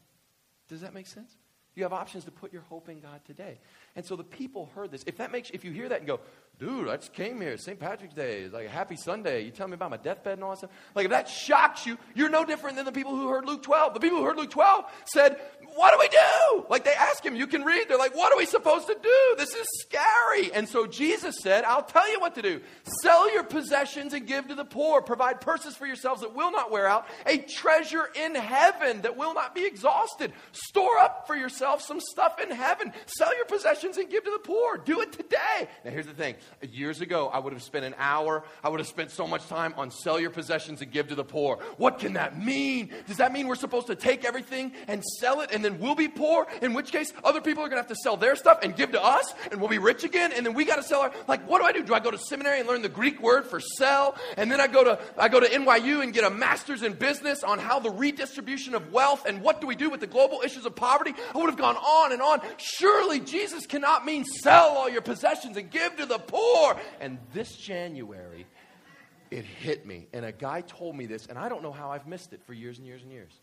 [0.69, 1.35] Does that make sense?
[1.73, 3.59] You have options to put your hope in God today.
[3.95, 5.03] And so the people heard this.
[5.05, 6.19] If that makes if you hear that and go,
[6.59, 7.79] dude, I just came here, St.
[7.79, 9.43] Patrick's Day, it's like a happy Sunday.
[9.43, 10.71] You tell me about my deathbed and all that stuff.
[10.95, 13.93] Like if that shocks you, you're no different than the people who heard Luke 12.
[13.93, 15.39] The people who heard Luke 12 said,
[15.75, 16.65] what do we do?
[16.69, 17.87] Like they ask him, you can read.
[17.87, 19.35] They're like, what are we supposed to do?
[19.37, 20.51] This is scary.
[20.53, 22.61] And so Jesus said, I'll tell you what to do.
[23.01, 25.01] Sell your possessions and give to the poor.
[25.01, 29.35] Provide purses for yourselves that will not wear out, a treasure in heaven that will
[29.35, 30.33] not be exhausted.
[30.51, 32.91] Store up for yourself some stuff in heaven.
[33.05, 34.77] Sell your possessions and give to the poor.
[34.77, 35.67] Do it today.
[35.85, 36.35] Now here's the thing.
[36.71, 39.73] Years ago, I would have spent an hour, I would have spent so much time
[39.77, 41.57] on sell your possessions and give to the poor.
[41.77, 42.91] What can that mean?
[43.07, 46.07] Does that mean we're supposed to take everything and sell it and then we'll be
[46.07, 46.47] poor?
[46.61, 48.91] In which case, other people are going to have to sell their stuff and give
[48.93, 51.47] to us and we'll be rich again and then we got to sell our, like,
[51.47, 51.83] what do I do?
[51.83, 54.15] Do I go to seminary and learn the Greek word for sell?
[54.37, 57.43] And then I go to, I go to NYU and get a master's in business
[57.43, 60.65] on how the redistribution of wealth and what do we do with the global issues
[60.65, 61.13] of poverty?
[61.33, 62.41] I would have gone on and on.
[62.57, 66.36] Surely Jesus cannot mean sell all your possessions and give to the poor.
[66.99, 68.45] And this January,
[69.31, 70.07] it hit me.
[70.13, 72.53] And a guy told me this, and I don't know how I've missed it for
[72.53, 73.39] years and years and years.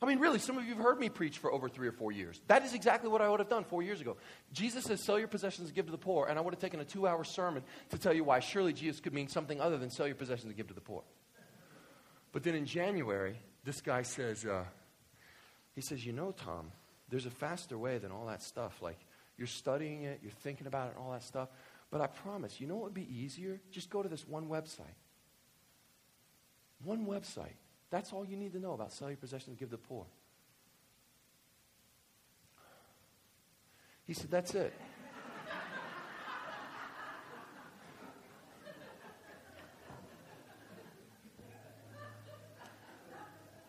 [0.00, 2.12] I mean, really, some of you have heard me preach for over three or four
[2.12, 2.40] years.
[2.46, 4.16] That is exactly what I would have done four years ago.
[4.52, 6.26] Jesus says, Sell your possessions and give to the poor.
[6.28, 9.00] And I would have taken a two hour sermon to tell you why surely Jesus
[9.00, 11.02] could mean something other than sell your possessions and give to the poor.
[12.30, 14.64] But then in January, this guy says, uh,
[15.74, 16.70] He says, You know, Tom,
[17.08, 18.80] there's a faster way than all that stuff.
[18.80, 18.98] Like,
[19.36, 21.48] you're studying it, you're thinking about it, and all that stuff.
[21.90, 23.60] But I promise, you know what would be easier?
[23.70, 24.96] Just go to this one website.
[26.84, 27.56] One website.
[27.90, 30.04] That's all you need to know about sell your possessions and give the poor.
[34.04, 34.72] He said, That's it.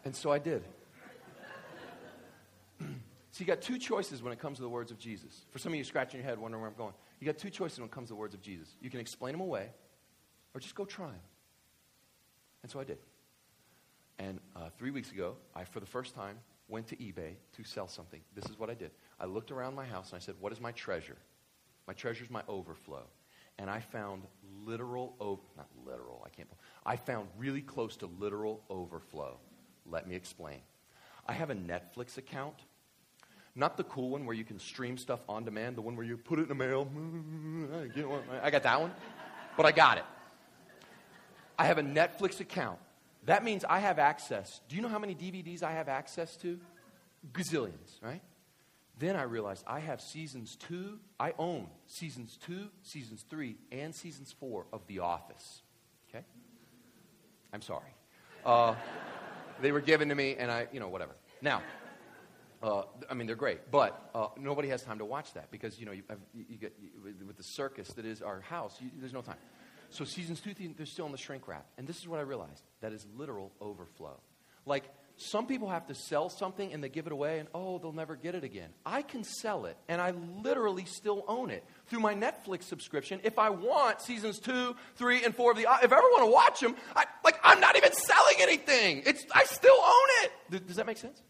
[0.06, 0.64] and so I did.
[2.80, 2.86] so
[3.38, 5.46] you got two choices when it comes to the words of Jesus.
[5.52, 6.94] For some of you scratching your head, wondering where I'm going.
[7.20, 8.70] You got two choices when it comes to the words of Jesus.
[8.82, 9.70] You can explain them away,
[10.54, 11.20] or just go try them.
[12.64, 12.98] And so I did.
[14.18, 17.88] And uh, three weeks ago, I, for the first time, went to eBay to sell
[17.88, 18.22] something.
[18.36, 18.92] This is what I did.
[19.20, 21.18] I looked around my house and I said, What is my treasure?
[21.88, 23.04] My treasure is my overflow.
[23.58, 24.24] And I found
[24.66, 26.48] literal, over, not literal, I can't,
[26.86, 29.38] I found really close to literal overflow.
[29.86, 30.60] Let me explain.
[31.26, 32.56] I have a Netflix account.
[33.56, 36.18] Not the cool one where you can stream stuff on demand, the one where you
[36.18, 36.88] put it in the mail.
[38.44, 38.92] I got that one,
[39.58, 40.06] but I got it.
[41.58, 42.80] I have a Netflix account.
[43.26, 44.62] That means I have access.
[44.70, 46.60] Do you know how many DVDs I have access to?
[47.34, 48.22] Gazillions, right?
[48.98, 54.34] Then I realized I have seasons two, I own seasons two, seasons three, and seasons
[54.38, 55.62] four of The Office.
[56.10, 56.24] Okay?
[57.54, 57.94] I'm sorry.
[58.46, 58.76] Uh,
[59.62, 61.16] they were given to me, and I, you know, whatever.
[61.42, 61.62] Now,
[62.62, 65.86] uh, I mean, they're great, but uh, nobody has time to watch that because, you
[65.86, 66.90] know, you, have, you get, you,
[67.26, 69.38] with the circus that is our house, you, there's no time.
[69.92, 71.66] So seasons two, they're still in the shrink wrap.
[71.78, 72.64] And this is what I realized.
[72.82, 74.20] That is literal overflow.
[74.66, 74.84] Like,
[75.22, 78.16] some people have to sell something and they give it away and, oh, they'll never
[78.16, 78.70] get it again.
[78.86, 83.20] I can sell it and I literally still own it through my Netflix subscription.
[83.24, 86.32] If I want seasons two, three, and four of the, if I ever want to
[86.32, 89.04] watch them, I, like, I'm not even selling anything.
[89.06, 90.08] It's, I still own
[90.52, 90.68] it.
[90.68, 91.22] Does that make sense?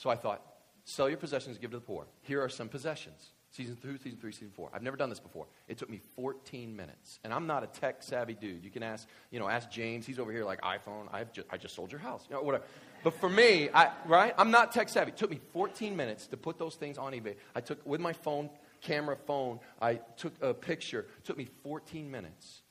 [0.00, 0.40] So I thought,
[0.84, 2.06] sell your possessions, give to the poor.
[2.22, 3.32] Here are some possessions.
[3.50, 4.70] Season two, season three, season four.
[4.72, 5.46] I've never done this before.
[5.68, 7.18] It took me 14 minutes.
[7.22, 8.64] And I'm not a tech savvy dude.
[8.64, 10.06] You can ask, you know, ask James.
[10.06, 11.12] He's over here like iPhone.
[11.12, 12.24] I've just, I just sold your house.
[12.30, 12.64] You know, whatever.
[13.04, 14.32] But for me, I, right?
[14.38, 15.10] I'm not tech savvy.
[15.10, 17.34] It took me 14 minutes to put those things on eBay.
[17.54, 18.48] I took, with my phone,
[18.80, 21.00] camera phone, I took a picture.
[21.18, 22.62] It took me 14 minutes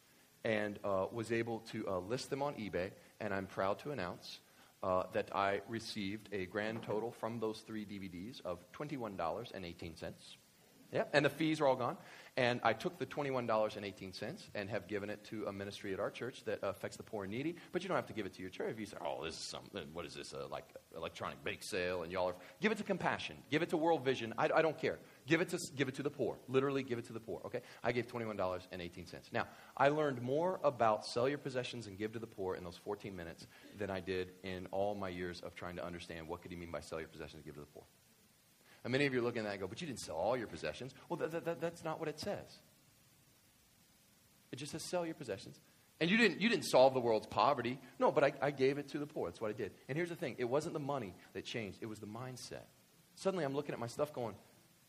[0.44, 2.90] and uh, was able to uh, list them on eBay.
[3.20, 4.40] And I'm proud to announce
[4.84, 10.14] uh, that I received a grand total from those three DVDs of $21.18.
[10.92, 11.98] Yep, and the fees are all gone.
[12.40, 16.46] And I took the $21.18 and have given it to a ministry at our church
[16.46, 17.58] that affects the poor and needy.
[17.74, 18.72] But you don't have to give it to your church.
[18.72, 20.64] If you say, oh, this is something, what is this, uh, like
[20.96, 23.36] electronic bake sale, and y'all are, give it to Compassion.
[23.52, 24.34] Give it to World Vision.
[24.38, 25.00] I, I don't care.
[25.28, 26.38] Give it, to, give it to the poor.
[26.48, 27.60] Literally, give it to the poor, okay?
[27.84, 29.34] I gave $21.18.
[29.34, 32.78] Now, I learned more about sell your possessions and give to the poor in those
[32.78, 36.52] 14 minutes than I did in all my years of trying to understand what could
[36.52, 37.84] he mean by sell your possessions and give to the poor.
[38.84, 40.38] And many of you are looking at that and go, but you didn't sell all
[40.38, 40.94] your possessions.
[41.10, 42.60] Well, that, that, that's not what it says.
[44.52, 45.60] It just says sell your possessions.
[46.00, 47.78] And you didn't, you didn't solve the world's poverty.
[48.00, 49.30] No, but I, I gave it to the poor.
[49.30, 49.72] That's what I did.
[49.90, 52.64] And here's the thing it wasn't the money that changed, it was the mindset.
[53.16, 54.34] Suddenly I'm looking at my stuff going,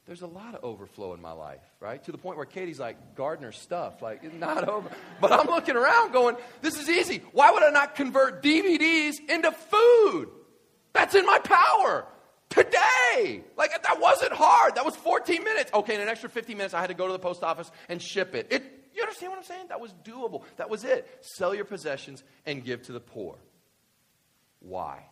[0.07, 2.03] there's a lot of overflow in my life, right?
[2.05, 4.89] To the point where Katie's like, gardener stuff, like, it's not over.
[5.21, 7.23] But I'm looking around going, this is easy.
[7.33, 10.29] Why would I not convert DVDs into food?
[10.93, 12.07] That's in my power
[12.51, 13.43] today.
[13.57, 14.75] Like, that wasn't hard.
[14.75, 15.71] That was 14 minutes.
[15.73, 18.01] Okay, in an extra 15 minutes, I had to go to the post office and
[18.03, 18.49] ship it.
[18.51, 18.63] it
[18.95, 19.67] you understand what I'm saying?
[19.69, 20.43] That was doable.
[20.57, 21.09] That was it.
[21.21, 23.37] Sell your possessions and give to the poor.
[24.59, 25.07] Why?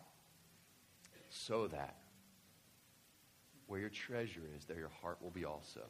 [1.29, 1.95] So that
[3.67, 5.81] where your treasure is, there your heart will be also.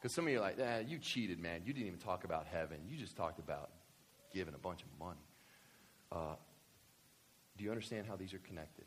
[0.00, 1.62] Because some of you are like, eh, you cheated, man.
[1.64, 2.78] You didn't even talk about heaven.
[2.88, 3.70] You just talked about
[4.32, 5.26] giving a bunch of money.
[6.12, 6.36] Uh,
[7.56, 8.84] do you understand how these are connected?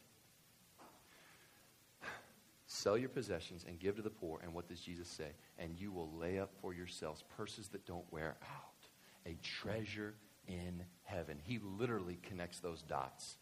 [2.71, 4.39] Sell your possessions and give to the poor.
[4.43, 5.29] And what does Jesus say?
[5.57, 8.87] And you will lay up for yourselves purses that don't wear out,
[9.25, 10.13] a treasure
[10.47, 11.39] in heaven.
[11.43, 13.37] He literally connects those dots.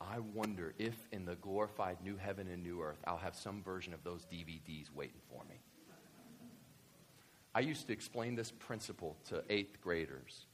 [0.00, 3.94] I wonder if in the glorified new heaven and new earth, I'll have some version
[3.94, 5.60] of those DVDs waiting for me.
[7.54, 10.46] I used to explain this principle to eighth graders.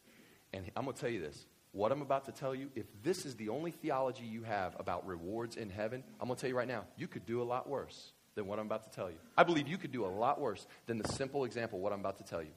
[0.53, 3.25] And I'm going to tell you this what I'm about to tell you, if this
[3.25, 6.57] is the only theology you have about rewards in heaven, I'm going to tell you
[6.57, 9.17] right now, you could do a lot worse than what I'm about to tell you.
[9.37, 12.19] I believe you could do a lot worse than the simple example what I'm about
[12.19, 12.53] to tell you.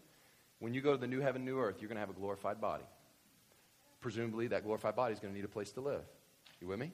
[0.59, 2.61] When you go to the new heaven, new earth, you're going to have a glorified
[2.61, 2.83] body.
[3.99, 6.03] Presumably, that glorified body is going to need a place to live.
[6.61, 6.91] You with me?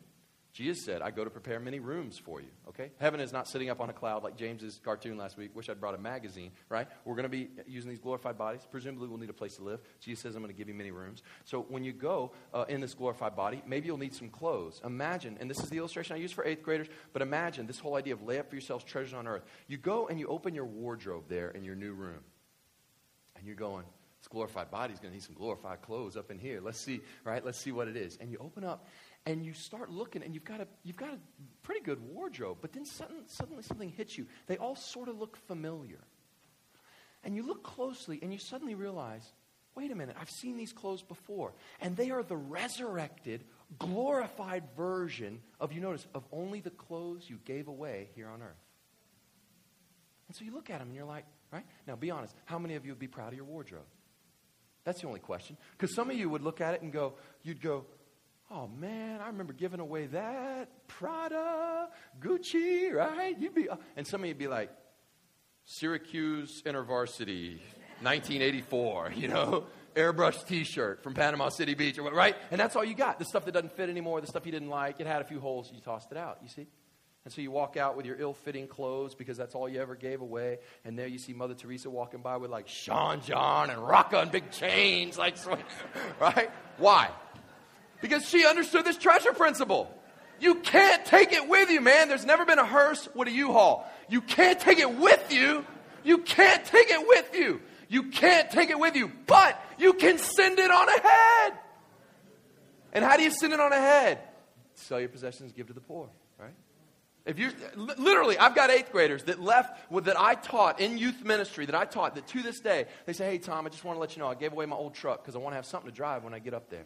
[0.58, 2.48] Jesus said, I go to prepare many rooms for you.
[2.70, 2.90] Okay?
[3.00, 5.56] Heaven is not sitting up on a cloud like James's cartoon last week.
[5.56, 6.88] Wish I'd brought a magazine, right?
[7.06, 8.62] We're going to be using these glorified bodies.
[8.72, 9.82] Presumably, we'll need a place to live.
[10.00, 11.22] Jesus says, I'm going to give you many rooms.
[11.46, 14.82] So when you go uh, in this glorified body, maybe you'll need some clothes.
[14.84, 17.94] Imagine, and this is the illustration I use for eighth graders, but imagine this whole
[17.94, 19.44] idea of lay up for yourselves treasures on earth.
[19.68, 22.24] You go and you open your wardrobe there in your new room,
[23.36, 23.86] and you're going,
[24.20, 26.60] this glorified body's going to need some glorified clothes up in here.
[26.60, 27.46] Let's see, right?
[27.46, 28.18] Let's see what it is.
[28.20, 28.88] And you open up,
[29.28, 31.18] and you start looking and you've got a, you've got a
[31.62, 34.26] pretty good wardrobe, but then suddenly, suddenly something hits you.
[34.48, 36.00] They all sort of look familiar.
[37.26, 39.24] And you look closely and you suddenly realize
[39.76, 41.54] wait a minute, I've seen these clothes before.
[41.80, 43.44] And they are the resurrected,
[43.78, 48.58] glorified version of, you notice, of only the clothes you gave away here on earth.
[50.28, 51.64] And so you look at them and you're like, right?
[51.86, 53.86] Now be honest, how many of you would be proud of your wardrobe?
[54.84, 55.58] That's the only question.
[55.78, 57.14] Because some of you would look at it and go,
[57.44, 57.86] you'd go,
[58.50, 61.90] Oh man, I remember giving away that Prada,
[62.22, 63.38] Gucci, right?
[63.38, 63.68] You'd be,
[63.98, 64.72] and some of you'd be like,
[65.66, 67.60] Syracuse InterVarsity,
[68.02, 72.38] 1984, you know, airbrush T-shirt from Panama City Beach, right?
[72.50, 73.20] And that's all you got.
[73.20, 75.42] The stuff that doesn't fit anymore, the stuff you didn't like, it had a few
[75.42, 76.38] holes, you tossed it out.
[76.42, 76.68] You see?
[77.26, 80.22] And so you walk out with your ill-fitting clothes because that's all you ever gave
[80.22, 80.60] away.
[80.86, 84.32] And there you see Mother Teresa walking by with like Sean John and Rocca and
[84.32, 85.36] big chains, like
[86.22, 86.50] right?
[86.78, 87.10] Why?
[88.02, 89.92] Because she understood this treasure principle.
[90.40, 92.10] You can't take it with you, man.
[92.10, 93.90] There's never been a hearse with a U-Haul.
[94.08, 95.66] You can't take it with you.
[96.04, 97.62] You can't take it with you.
[97.90, 101.54] You can't take it with you, but you can send it on ahead.
[102.94, 104.20] And how do you send it on ahead?
[104.76, 106.54] Sell your possessions, give to the poor, right?
[107.26, 111.26] If you literally, I've got eighth graders that left with, that I taught in youth
[111.26, 113.98] ministry that I taught that to this day they say, "Hey Tom, I just want
[113.98, 115.66] to let you know I gave away my old truck because I want to have
[115.66, 116.86] something to drive when I get up there."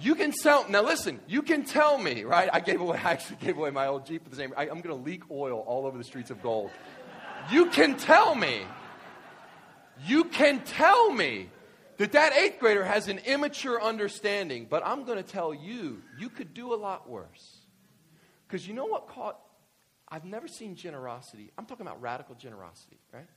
[0.00, 2.48] You can tell, now listen, you can tell me, right?
[2.52, 4.80] I gave away, I actually gave away my old Jeep for the same, I, I'm
[4.80, 6.70] going to leak oil all over the streets of gold.
[7.50, 8.62] You can tell me,
[10.06, 11.50] you can tell me
[11.96, 16.28] that that eighth grader has an immature understanding, but I'm going to tell you, you
[16.28, 17.56] could do a lot worse.
[18.46, 19.38] Because you know what caught,
[20.08, 23.28] I've never seen generosity, I'm talking about radical generosity, right?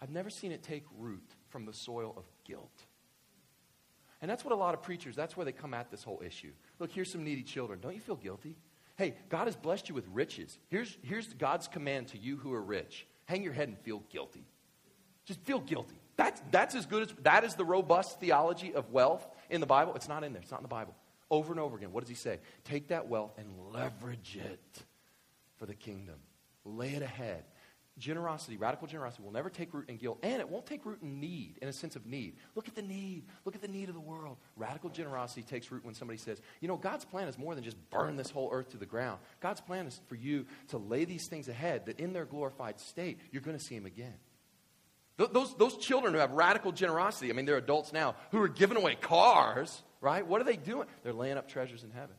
[0.00, 2.84] I've never seen it take root from the soil of guilt.
[4.20, 6.50] And that's what a lot of preachers, that's where they come at this whole issue.
[6.78, 7.78] Look, here's some needy children.
[7.80, 8.56] Don't you feel guilty?
[8.96, 10.58] Hey, God has blessed you with riches.
[10.68, 14.42] Here's, here's God's command to you who are rich hang your head and feel guilty.
[15.26, 16.00] Just feel guilty.
[16.16, 19.94] That's, that's as good as that is the robust theology of wealth in the Bible.
[19.94, 20.94] It's not in there, it's not in the Bible.
[21.30, 22.40] Over and over again, what does he say?
[22.64, 24.82] Take that wealth and leverage it
[25.56, 26.14] for the kingdom.
[26.64, 27.44] Lay it ahead.
[27.98, 31.18] Generosity, radical generosity, will never take root in guilt, and it won't take root in
[31.20, 32.36] need, in a sense of need.
[32.54, 33.24] Look at the need.
[33.44, 34.36] Look at the need of the world.
[34.56, 37.76] Radical generosity takes root when somebody says, you know, God's plan is more than just
[37.90, 39.18] burn this whole earth to the ground.
[39.40, 43.18] God's plan is for you to lay these things ahead that in their glorified state,
[43.32, 44.14] you're going to see Him again.
[45.16, 48.76] Those, those children who have radical generosity, I mean, they're adults now, who are giving
[48.76, 50.24] away cars, right?
[50.24, 50.86] What are they doing?
[51.02, 52.14] They're laying up treasures in heaven.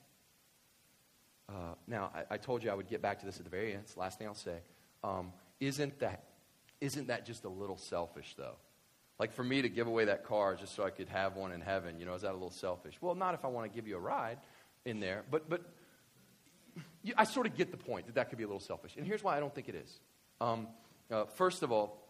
[1.47, 3.71] Uh, now, I, I, told you I would get back to this at the very
[3.71, 3.83] end.
[3.83, 4.57] It's the last thing I'll say.
[5.03, 6.23] Um, isn't that,
[6.81, 8.55] isn't that just a little selfish, though?
[9.19, 11.59] Like for me to give away that car just so I could have one in
[11.59, 12.95] heaven, you know, is that a little selfish?
[13.01, 14.37] Well, not if I want to give you a ride
[14.85, 15.61] in there, but, but
[17.17, 18.95] I sort of get the point that that could be a little selfish.
[18.95, 19.99] And here's why I don't think it is.
[20.39, 20.67] Um,
[21.11, 22.05] uh, first of all,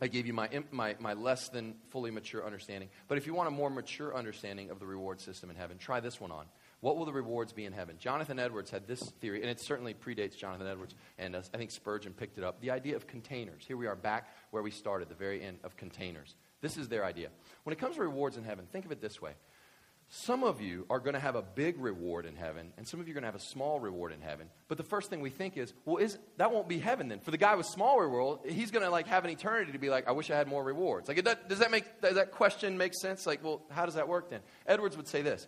[0.00, 2.90] I gave you my, my, my less than fully mature understanding.
[3.08, 6.00] But if you want a more mature understanding of the reward system in heaven, try
[6.00, 6.46] this one on.
[6.82, 7.94] What will the rewards be in heaven?
[7.96, 11.70] Jonathan Edwards had this theory, and it certainly predates Jonathan Edwards, and uh, I think
[11.70, 12.60] Spurgeon picked it up.
[12.60, 13.64] The idea of containers.
[13.64, 16.34] Here we are back where we started, the very end of containers.
[16.60, 17.28] This is their idea.
[17.62, 19.34] When it comes to rewards in heaven, think of it this way.
[20.14, 23.08] Some of you are going to have a big reward in heaven, and some of
[23.08, 24.48] you are going to have a small reward in heaven.
[24.68, 27.20] But the first thing we think is, well, is, that won't be heaven then.
[27.20, 29.88] For the guy with small reward, he's going to like have an eternity to be
[29.88, 31.08] like, I wish I had more rewards.
[31.08, 33.24] Like, does that make does that question make sense?
[33.24, 34.40] Like, well, how does that work then?
[34.66, 35.46] Edwards would say this: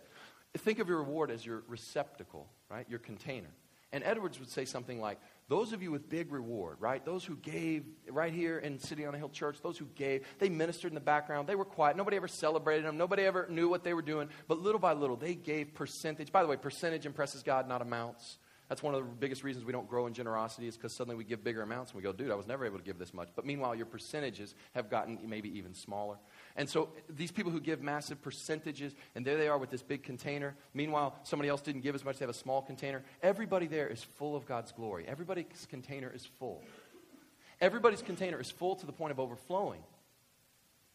[0.57, 2.85] think of your reward as your receptacle, right?
[2.89, 3.49] Your container.
[3.91, 7.05] And Edwards would say something like, those of you with big reward, right?
[7.05, 10.49] Those who gave right here in City on a Hill Church, those who gave, they
[10.49, 11.47] ministered in the background.
[11.47, 11.95] They were quiet.
[11.95, 12.97] Nobody ever celebrated them.
[12.97, 14.29] Nobody ever knew what they were doing.
[14.47, 16.31] But little by little, they gave percentage.
[16.31, 18.37] By the way, percentage impresses God, not amounts.
[18.67, 21.23] That's one of the biggest reasons we don't grow in generosity is because suddenly we
[21.23, 23.29] give bigger amounts and we go, dude, I was never able to give this much.
[23.35, 26.17] But meanwhile, your percentages have gotten maybe even smaller.
[26.55, 30.03] And so these people who give massive percentages, and there they are with this big
[30.03, 30.55] container.
[30.73, 33.03] Meanwhile, somebody else didn't give as much, they have a small container.
[33.21, 35.05] Everybody there is full of God's glory.
[35.07, 36.63] Everybody's container is full.
[37.59, 39.83] Everybody's container is full to the point of overflowing.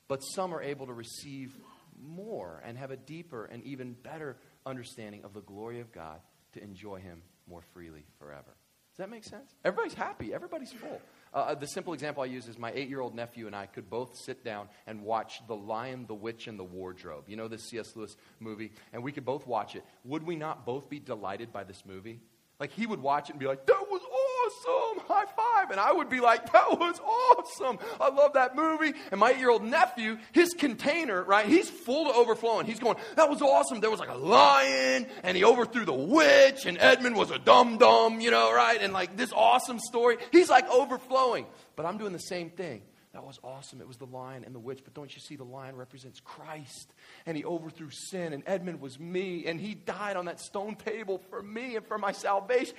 [0.08, 1.54] But some are able to receive
[2.02, 6.20] more and have a deeper and even better understanding of the glory of God
[6.54, 8.56] to enjoy Him more freely forever.
[8.92, 9.54] Does that make sense?
[9.64, 11.00] Everybody's happy, everybody's full.
[11.32, 13.66] Uh, uh, the simple example I use is my eight year old nephew and I
[13.66, 17.24] could both sit down and watch The Lion, the Witch, and the Wardrobe.
[17.28, 17.94] You know this C.S.
[17.94, 18.72] Lewis movie?
[18.92, 19.84] And we could both watch it.
[20.04, 22.20] Would we not both be delighted by this movie?
[22.58, 25.24] Like he would watch it and be like, that was awesome, high
[25.70, 27.78] And I would be like, that was awesome.
[28.00, 28.94] I love that movie.
[29.10, 32.66] And my eight year old nephew, his container, right, he's full to overflowing.
[32.66, 33.80] He's going, that was awesome.
[33.80, 37.78] There was like a lion and he overthrew the witch and Edmund was a dum
[37.78, 38.80] dum, you know, right?
[38.80, 40.18] And like this awesome story.
[40.32, 41.46] He's like overflowing.
[41.76, 42.82] But I'm doing the same thing.
[43.12, 43.80] That was awesome.
[43.80, 44.80] It was the lion and the witch.
[44.84, 46.92] But don't you see, the lion represents Christ.
[47.26, 48.32] And he overthrew sin.
[48.32, 49.46] And Edmund was me.
[49.46, 52.76] And he died on that stone table for me and for my salvation.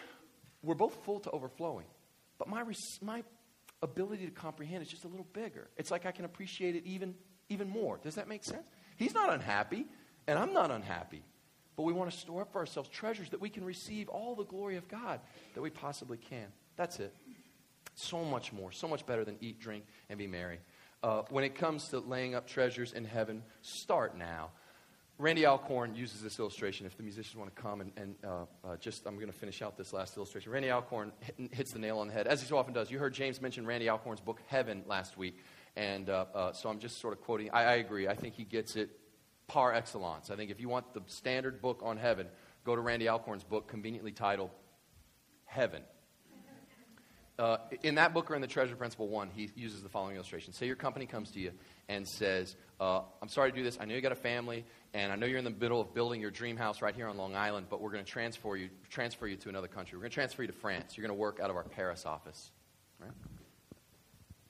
[0.63, 1.85] We're both full to overflowing.
[2.41, 2.63] But my,
[3.03, 3.23] my
[3.83, 5.69] ability to comprehend is just a little bigger.
[5.77, 7.13] It's like I can appreciate it even,
[7.49, 7.99] even more.
[8.01, 8.63] Does that make sense?
[8.97, 9.85] He's not unhappy.
[10.25, 11.21] And I'm not unhappy.
[11.75, 14.43] But we want to store up for ourselves treasures that we can receive all the
[14.43, 15.19] glory of God
[15.53, 16.47] that we possibly can.
[16.77, 17.13] That's it.
[17.93, 20.61] So much more, so much better than eat, drink, and be merry.
[21.03, 24.49] Uh, when it comes to laying up treasures in heaven, start now.
[25.21, 26.87] Randy Alcorn uses this illustration.
[26.87, 28.27] If the musicians want to come and, and uh,
[28.65, 30.51] uh, just, I'm going to finish out this last illustration.
[30.51, 32.89] Randy Alcorn hit, hits the nail on the head, as he so often does.
[32.89, 35.37] You heard James mention Randy Alcorn's book, Heaven, last week.
[35.75, 37.51] And uh, uh so I'm just sort of quoting.
[37.53, 38.07] I, I agree.
[38.07, 38.89] I think he gets it
[39.45, 40.31] par excellence.
[40.31, 42.25] I think if you want the standard book on heaven,
[42.65, 44.49] go to Randy Alcorn's book, conveniently titled
[45.45, 45.83] Heaven.
[47.41, 50.53] Uh, in that book or in the Treasure Principle 1, he uses the following illustration.
[50.53, 51.51] Say your company comes to you
[51.89, 53.77] and says, uh, I'm sorry to do this.
[53.79, 54.65] I know you got a family,
[54.95, 57.15] and I know you're in the middle of building your dream house right here on
[57.15, 59.97] Long Island, but we're going to transfer you, transfer you to another country.
[59.97, 60.97] We're going to transfer you to France.
[60.97, 62.49] You're going to work out of our Paris office.
[62.99, 63.11] Right?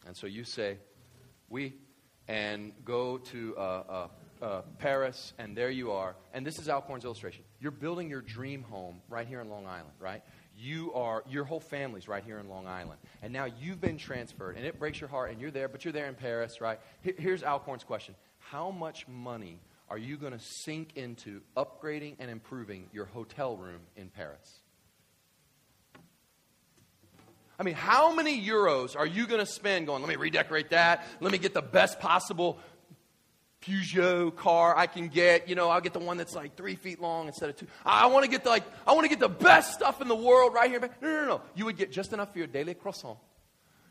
[0.08, 0.78] And so you say,
[1.50, 1.76] We,
[2.30, 4.08] and go to uh, uh,
[4.42, 6.16] uh, Paris, and there you are.
[6.34, 7.44] And this is Alcorn's illustration.
[7.60, 10.24] You're building your dream home right here in Long Island, right?
[10.62, 13.00] You are your whole family's right here in long island.
[13.22, 15.92] And now you've been transferred and it breaks your heart and you're there but you're
[15.92, 16.80] there in paris right?
[17.02, 18.16] Here's alcorn's question.
[18.40, 19.60] How much money
[19.90, 24.60] are you going to sink into upgrading and improving your hotel room in paris?
[27.60, 31.06] I mean, how many euros are you going to spend going, let me redecorate that,
[31.20, 32.58] let me get the best possible
[33.62, 35.48] Peugeot car I can get.
[35.48, 37.68] You know, I'll get the one that's like three feet long instead of two.
[37.86, 40.16] I want to get the, like, I want to get the best stuff in the
[40.16, 40.80] world right here.
[40.80, 41.42] No, no, no.
[41.56, 43.18] You would get just enough for your daily croissant.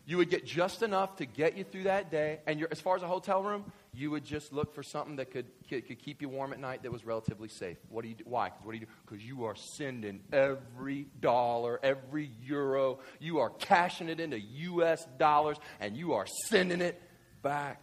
[0.07, 2.41] You would get just enough to get you through that day.
[2.45, 5.47] And as far as a hotel room, you would just look for something that could,
[5.69, 7.77] could, could keep you warm at night that was relatively safe.
[7.89, 8.25] What do you do?
[8.27, 8.51] Why?
[8.65, 8.93] What do you do?
[9.07, 12.99] Because you are sending every dollar, every euro.
[13.21, 15.07] You are cashing it into U.S.
[15.17, 17.01] dollars, and you are sending it
[17.43, 17.81] back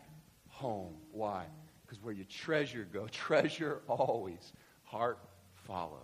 [0.49, 0.95] home.
[1.11, 1.45] Why?
[1.87, 4.51] Because where your treasure go, treasure always,
[4.83, 5.19] heart
[5.53, 6.01] follows.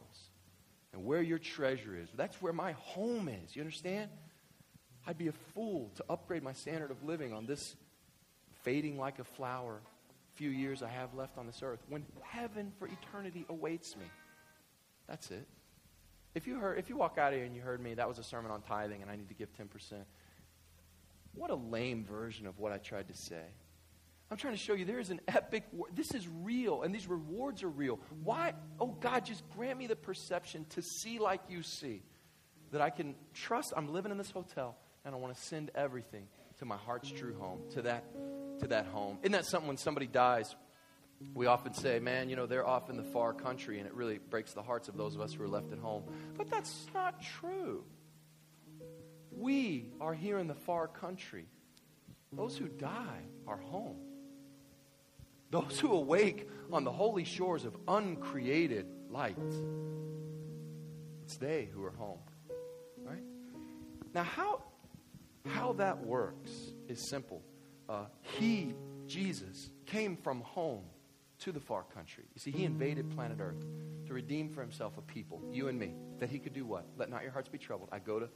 [0.93, 3.55] And where your treasure is, that's where my home is.
[3.55, 4.09] You understand?
[5.05, 7.75] I'd be a fool to upgrade my standard of living on this
[8.61, 9.81] fading like a flower
[10.36, 14.05] few years I have left on this earth when heaven for eternity awaits me.
[15.07, 15.47] That's it.
[16.34, 18.17] If you heard if you walk out of here and you heard me, that was
[18.17, 19.67] a sermon on tithing and I need to give 10%.
[21.36, 23.43] What a lame version of what I tried to say.
[24.34, 25.86] I'm trying to show you there is an epic, war.
[25.93, 27.99] this is real, and these rewards are real.
[28.23, 28.53] Why?
[28.79, 32.01] Oh, God, just grant me the perception to see like you see.
[32.71, 34.75] That I can trust I'm living in this hotel
[35.05, 36.25] and I want to send everything
[36.57, 38.05] to my heart's true home, to that,
[38.61, 39.19] to that home.
[39.21, 40.55] Isn't that something when somebody dies?
[41.36, 44.17] We often say, man, you know, they're off in the far country, and it really
[44.17, 46.05] breaks the hearts of those of us who are left at home.
[46.36, 47.84] But that's not true.
[49.29, 51.45] We are here in the far country.
[52.31, 53.97] Those who die are home.
[55.54, 59.38] Those who awake on the holy shores of uncreated light,
[61.22, 62.18] it's they who are home.
[63.06, 63.22] Right?
[64.16, 64.64] Now, how,
[65.45, 66.49] how that works
[66.88, 67.43] is simple.
[67.88, 68.06] Uh,
[68.39, 68.74] he,
[69.06, 70.86] Jesus, came from home
[71.41, 72.24] to the far country.
[72.34, 73.64] You see, he invaded planet Earth
[74.08, 76.88] to redeem for himself a people, you and me, that he could do what?
[76.97, 77.89] Let not your hearts be troubled.
[77.91, 78.28] I go to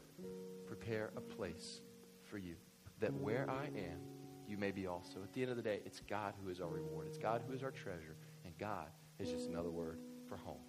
[0.68, 1.82] prepare a place
[2.26, 2.58] for you,
[3.00, 4.02] that where I am,
[4.48, 5.20] you may be also.
[5.24, 7.08] At the end of the day, it's God who is our reward.
[7.08, 8.16] It's God who is our treasure.
[8.46, 8.88] And God
[9.20, 10.62] is just another word for home.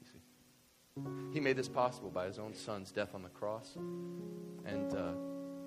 [0.00, 1.32] You see?
[1.32, 3.76] He made this possible by his own son's death on the cross.
[4.66, 5.12] And uh,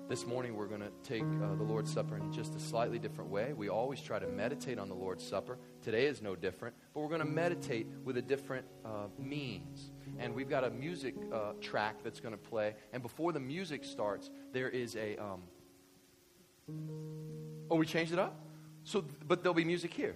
[0.08, 3.30] this morning we're going to take uh, the Lord's Supper in just a slightly different
[3.30, 3.52] way.
[3.54, 5.58] We always try to meditate on the Lord's Supper.
[5.80, 9.90] Today is no different, but we're going to meditate with a different uh, means.
[10.18, 12.74] And we've got a music uh, track that's going to play.
[12.92, 15.16] And before the music starts, there is a.
[15.16, 15.42] Um,
[17.72, 18.38] Oh, we changed it up?
[18.84, 20.14] So, but there'll be music here.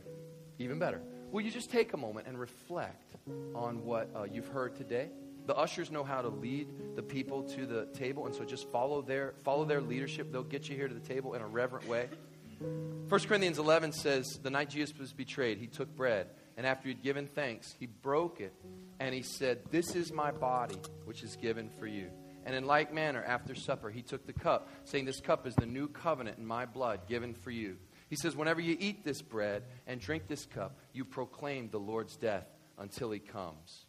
[0.58, 1.00] Even better.
[1.32, 3.16] Will you just take a moment and reflect
[3.54, 5.08] on what uh, you've heard today?
[5.46, 9.00] The ushers know how to lead the people to the table, and so just follow
[9.00, 10.30] their follow their leadership.
[10.30, 12.10] They'll get you here to the table in a reverent way.
[12.58, 16.26] 1 Corinthians 11 says, The night Jesus was betrayed, he took bread,
[16.58, 18.52] and after he'd given thanks, he broke it,
[19.00, 20.76] and he said, This is my body,
[21.06, 22.10] which is given for you.
[22.46, 25.66] And in like manner, after supper, he took the cup, saying, This cup is the
[25.66, 27.76] new covenant in my blood given for you.
[28.08, 32.16] He says, Whenever you eat this bread and drink this cup, you proclaim the Lord's
[32.16, 32.46] death
[32.78, 33.84] until he comes.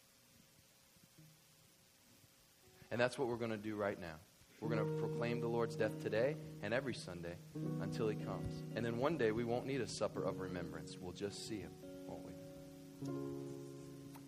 [2.89, 4.15] And that's what we're going to do right now.
[4.59, 7.35] We're going to proclaim the Lord's death today and every Sunday
[7.81, 8.63] until he comes.
[8.75, 10.97] And then one day we won't need a supper of remembrance.
[10.99, 11.71] We'll just see him,
[12.07, 13.11] won't we?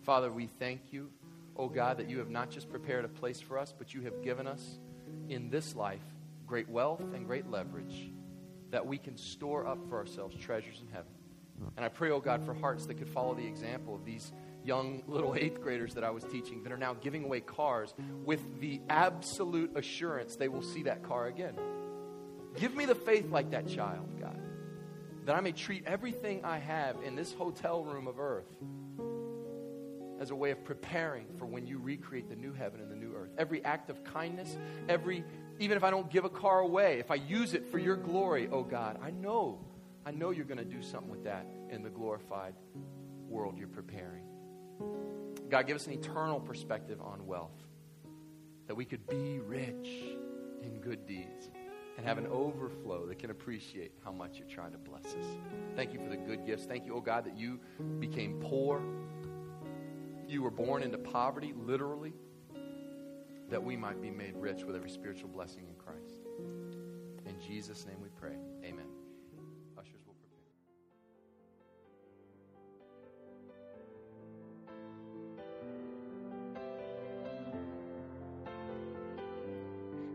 [0.02, 1.10] Father, we thank you
[1.56, 4.22] oh God, that you have not just prepared a place for us, but you have
[4.22, 4.78] given us
[5.28, 6.02] in this life
[6.46, 8.10] great wealth and great leverage
[8.70, 11.12] that we can store up for ourselves treasures in heaven.
[11.76, 14.32] And I pray, oh God, for hearts that could follow the example of these
[14.64, 17.94] young little eighth graders that I was teaching that are now giving away cars
[18.24, 21.54] with the absolute assurance they will see that car again.
[22.56, 24.38] Give me the faith like that child, God,
[25.26, 28.50] that I may treat everything I have in this hotel room of earth
[30.20, 33.14] as a way of preparing for when you recreate the new heaven and the new
[33.14, 33.30] earth.
[33.38, 34.56] Every act of kindness,
[34.88, 35.24] every,
[35.58, 38.48] even if I don't give a car away, if I use it for your glory,
[38.52, 39.64] oh God, I know,
[40.04, 42.54] I know you're going to do something with that in the glorified
[43.28, 44.24] world you're preparing.
[45.48, 47.56] God, give us an eternal perspective on wealth,
[48.66, 49.88] that we could be rich
[50.62, 51.50] in good deeds
[51.96, 55.26] and have an overflow that can appreciate how much you're trying to bless us.
[55.76, 56.64] Thank you for the good gifts.
[56.64, 57.58] Thank you, oh God, that you
[57.98, 58.82] became poor
[60.30, 62.12] you were born into poverty, literally,
[63.48, 66.22] that we might be made rich with every spiritual blessing in Christ.
[67.26, 68.36] In Jesus' name we pray.
[68.64, 68.86] Amen.
[69.76, 70.38] Ushers will prepare.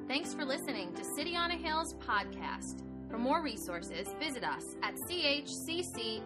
[0.08, 2.82] Thanks for listening to City on a Hill's podcast.
[3.10, 6.26] For more resources, visit us at chccny.com.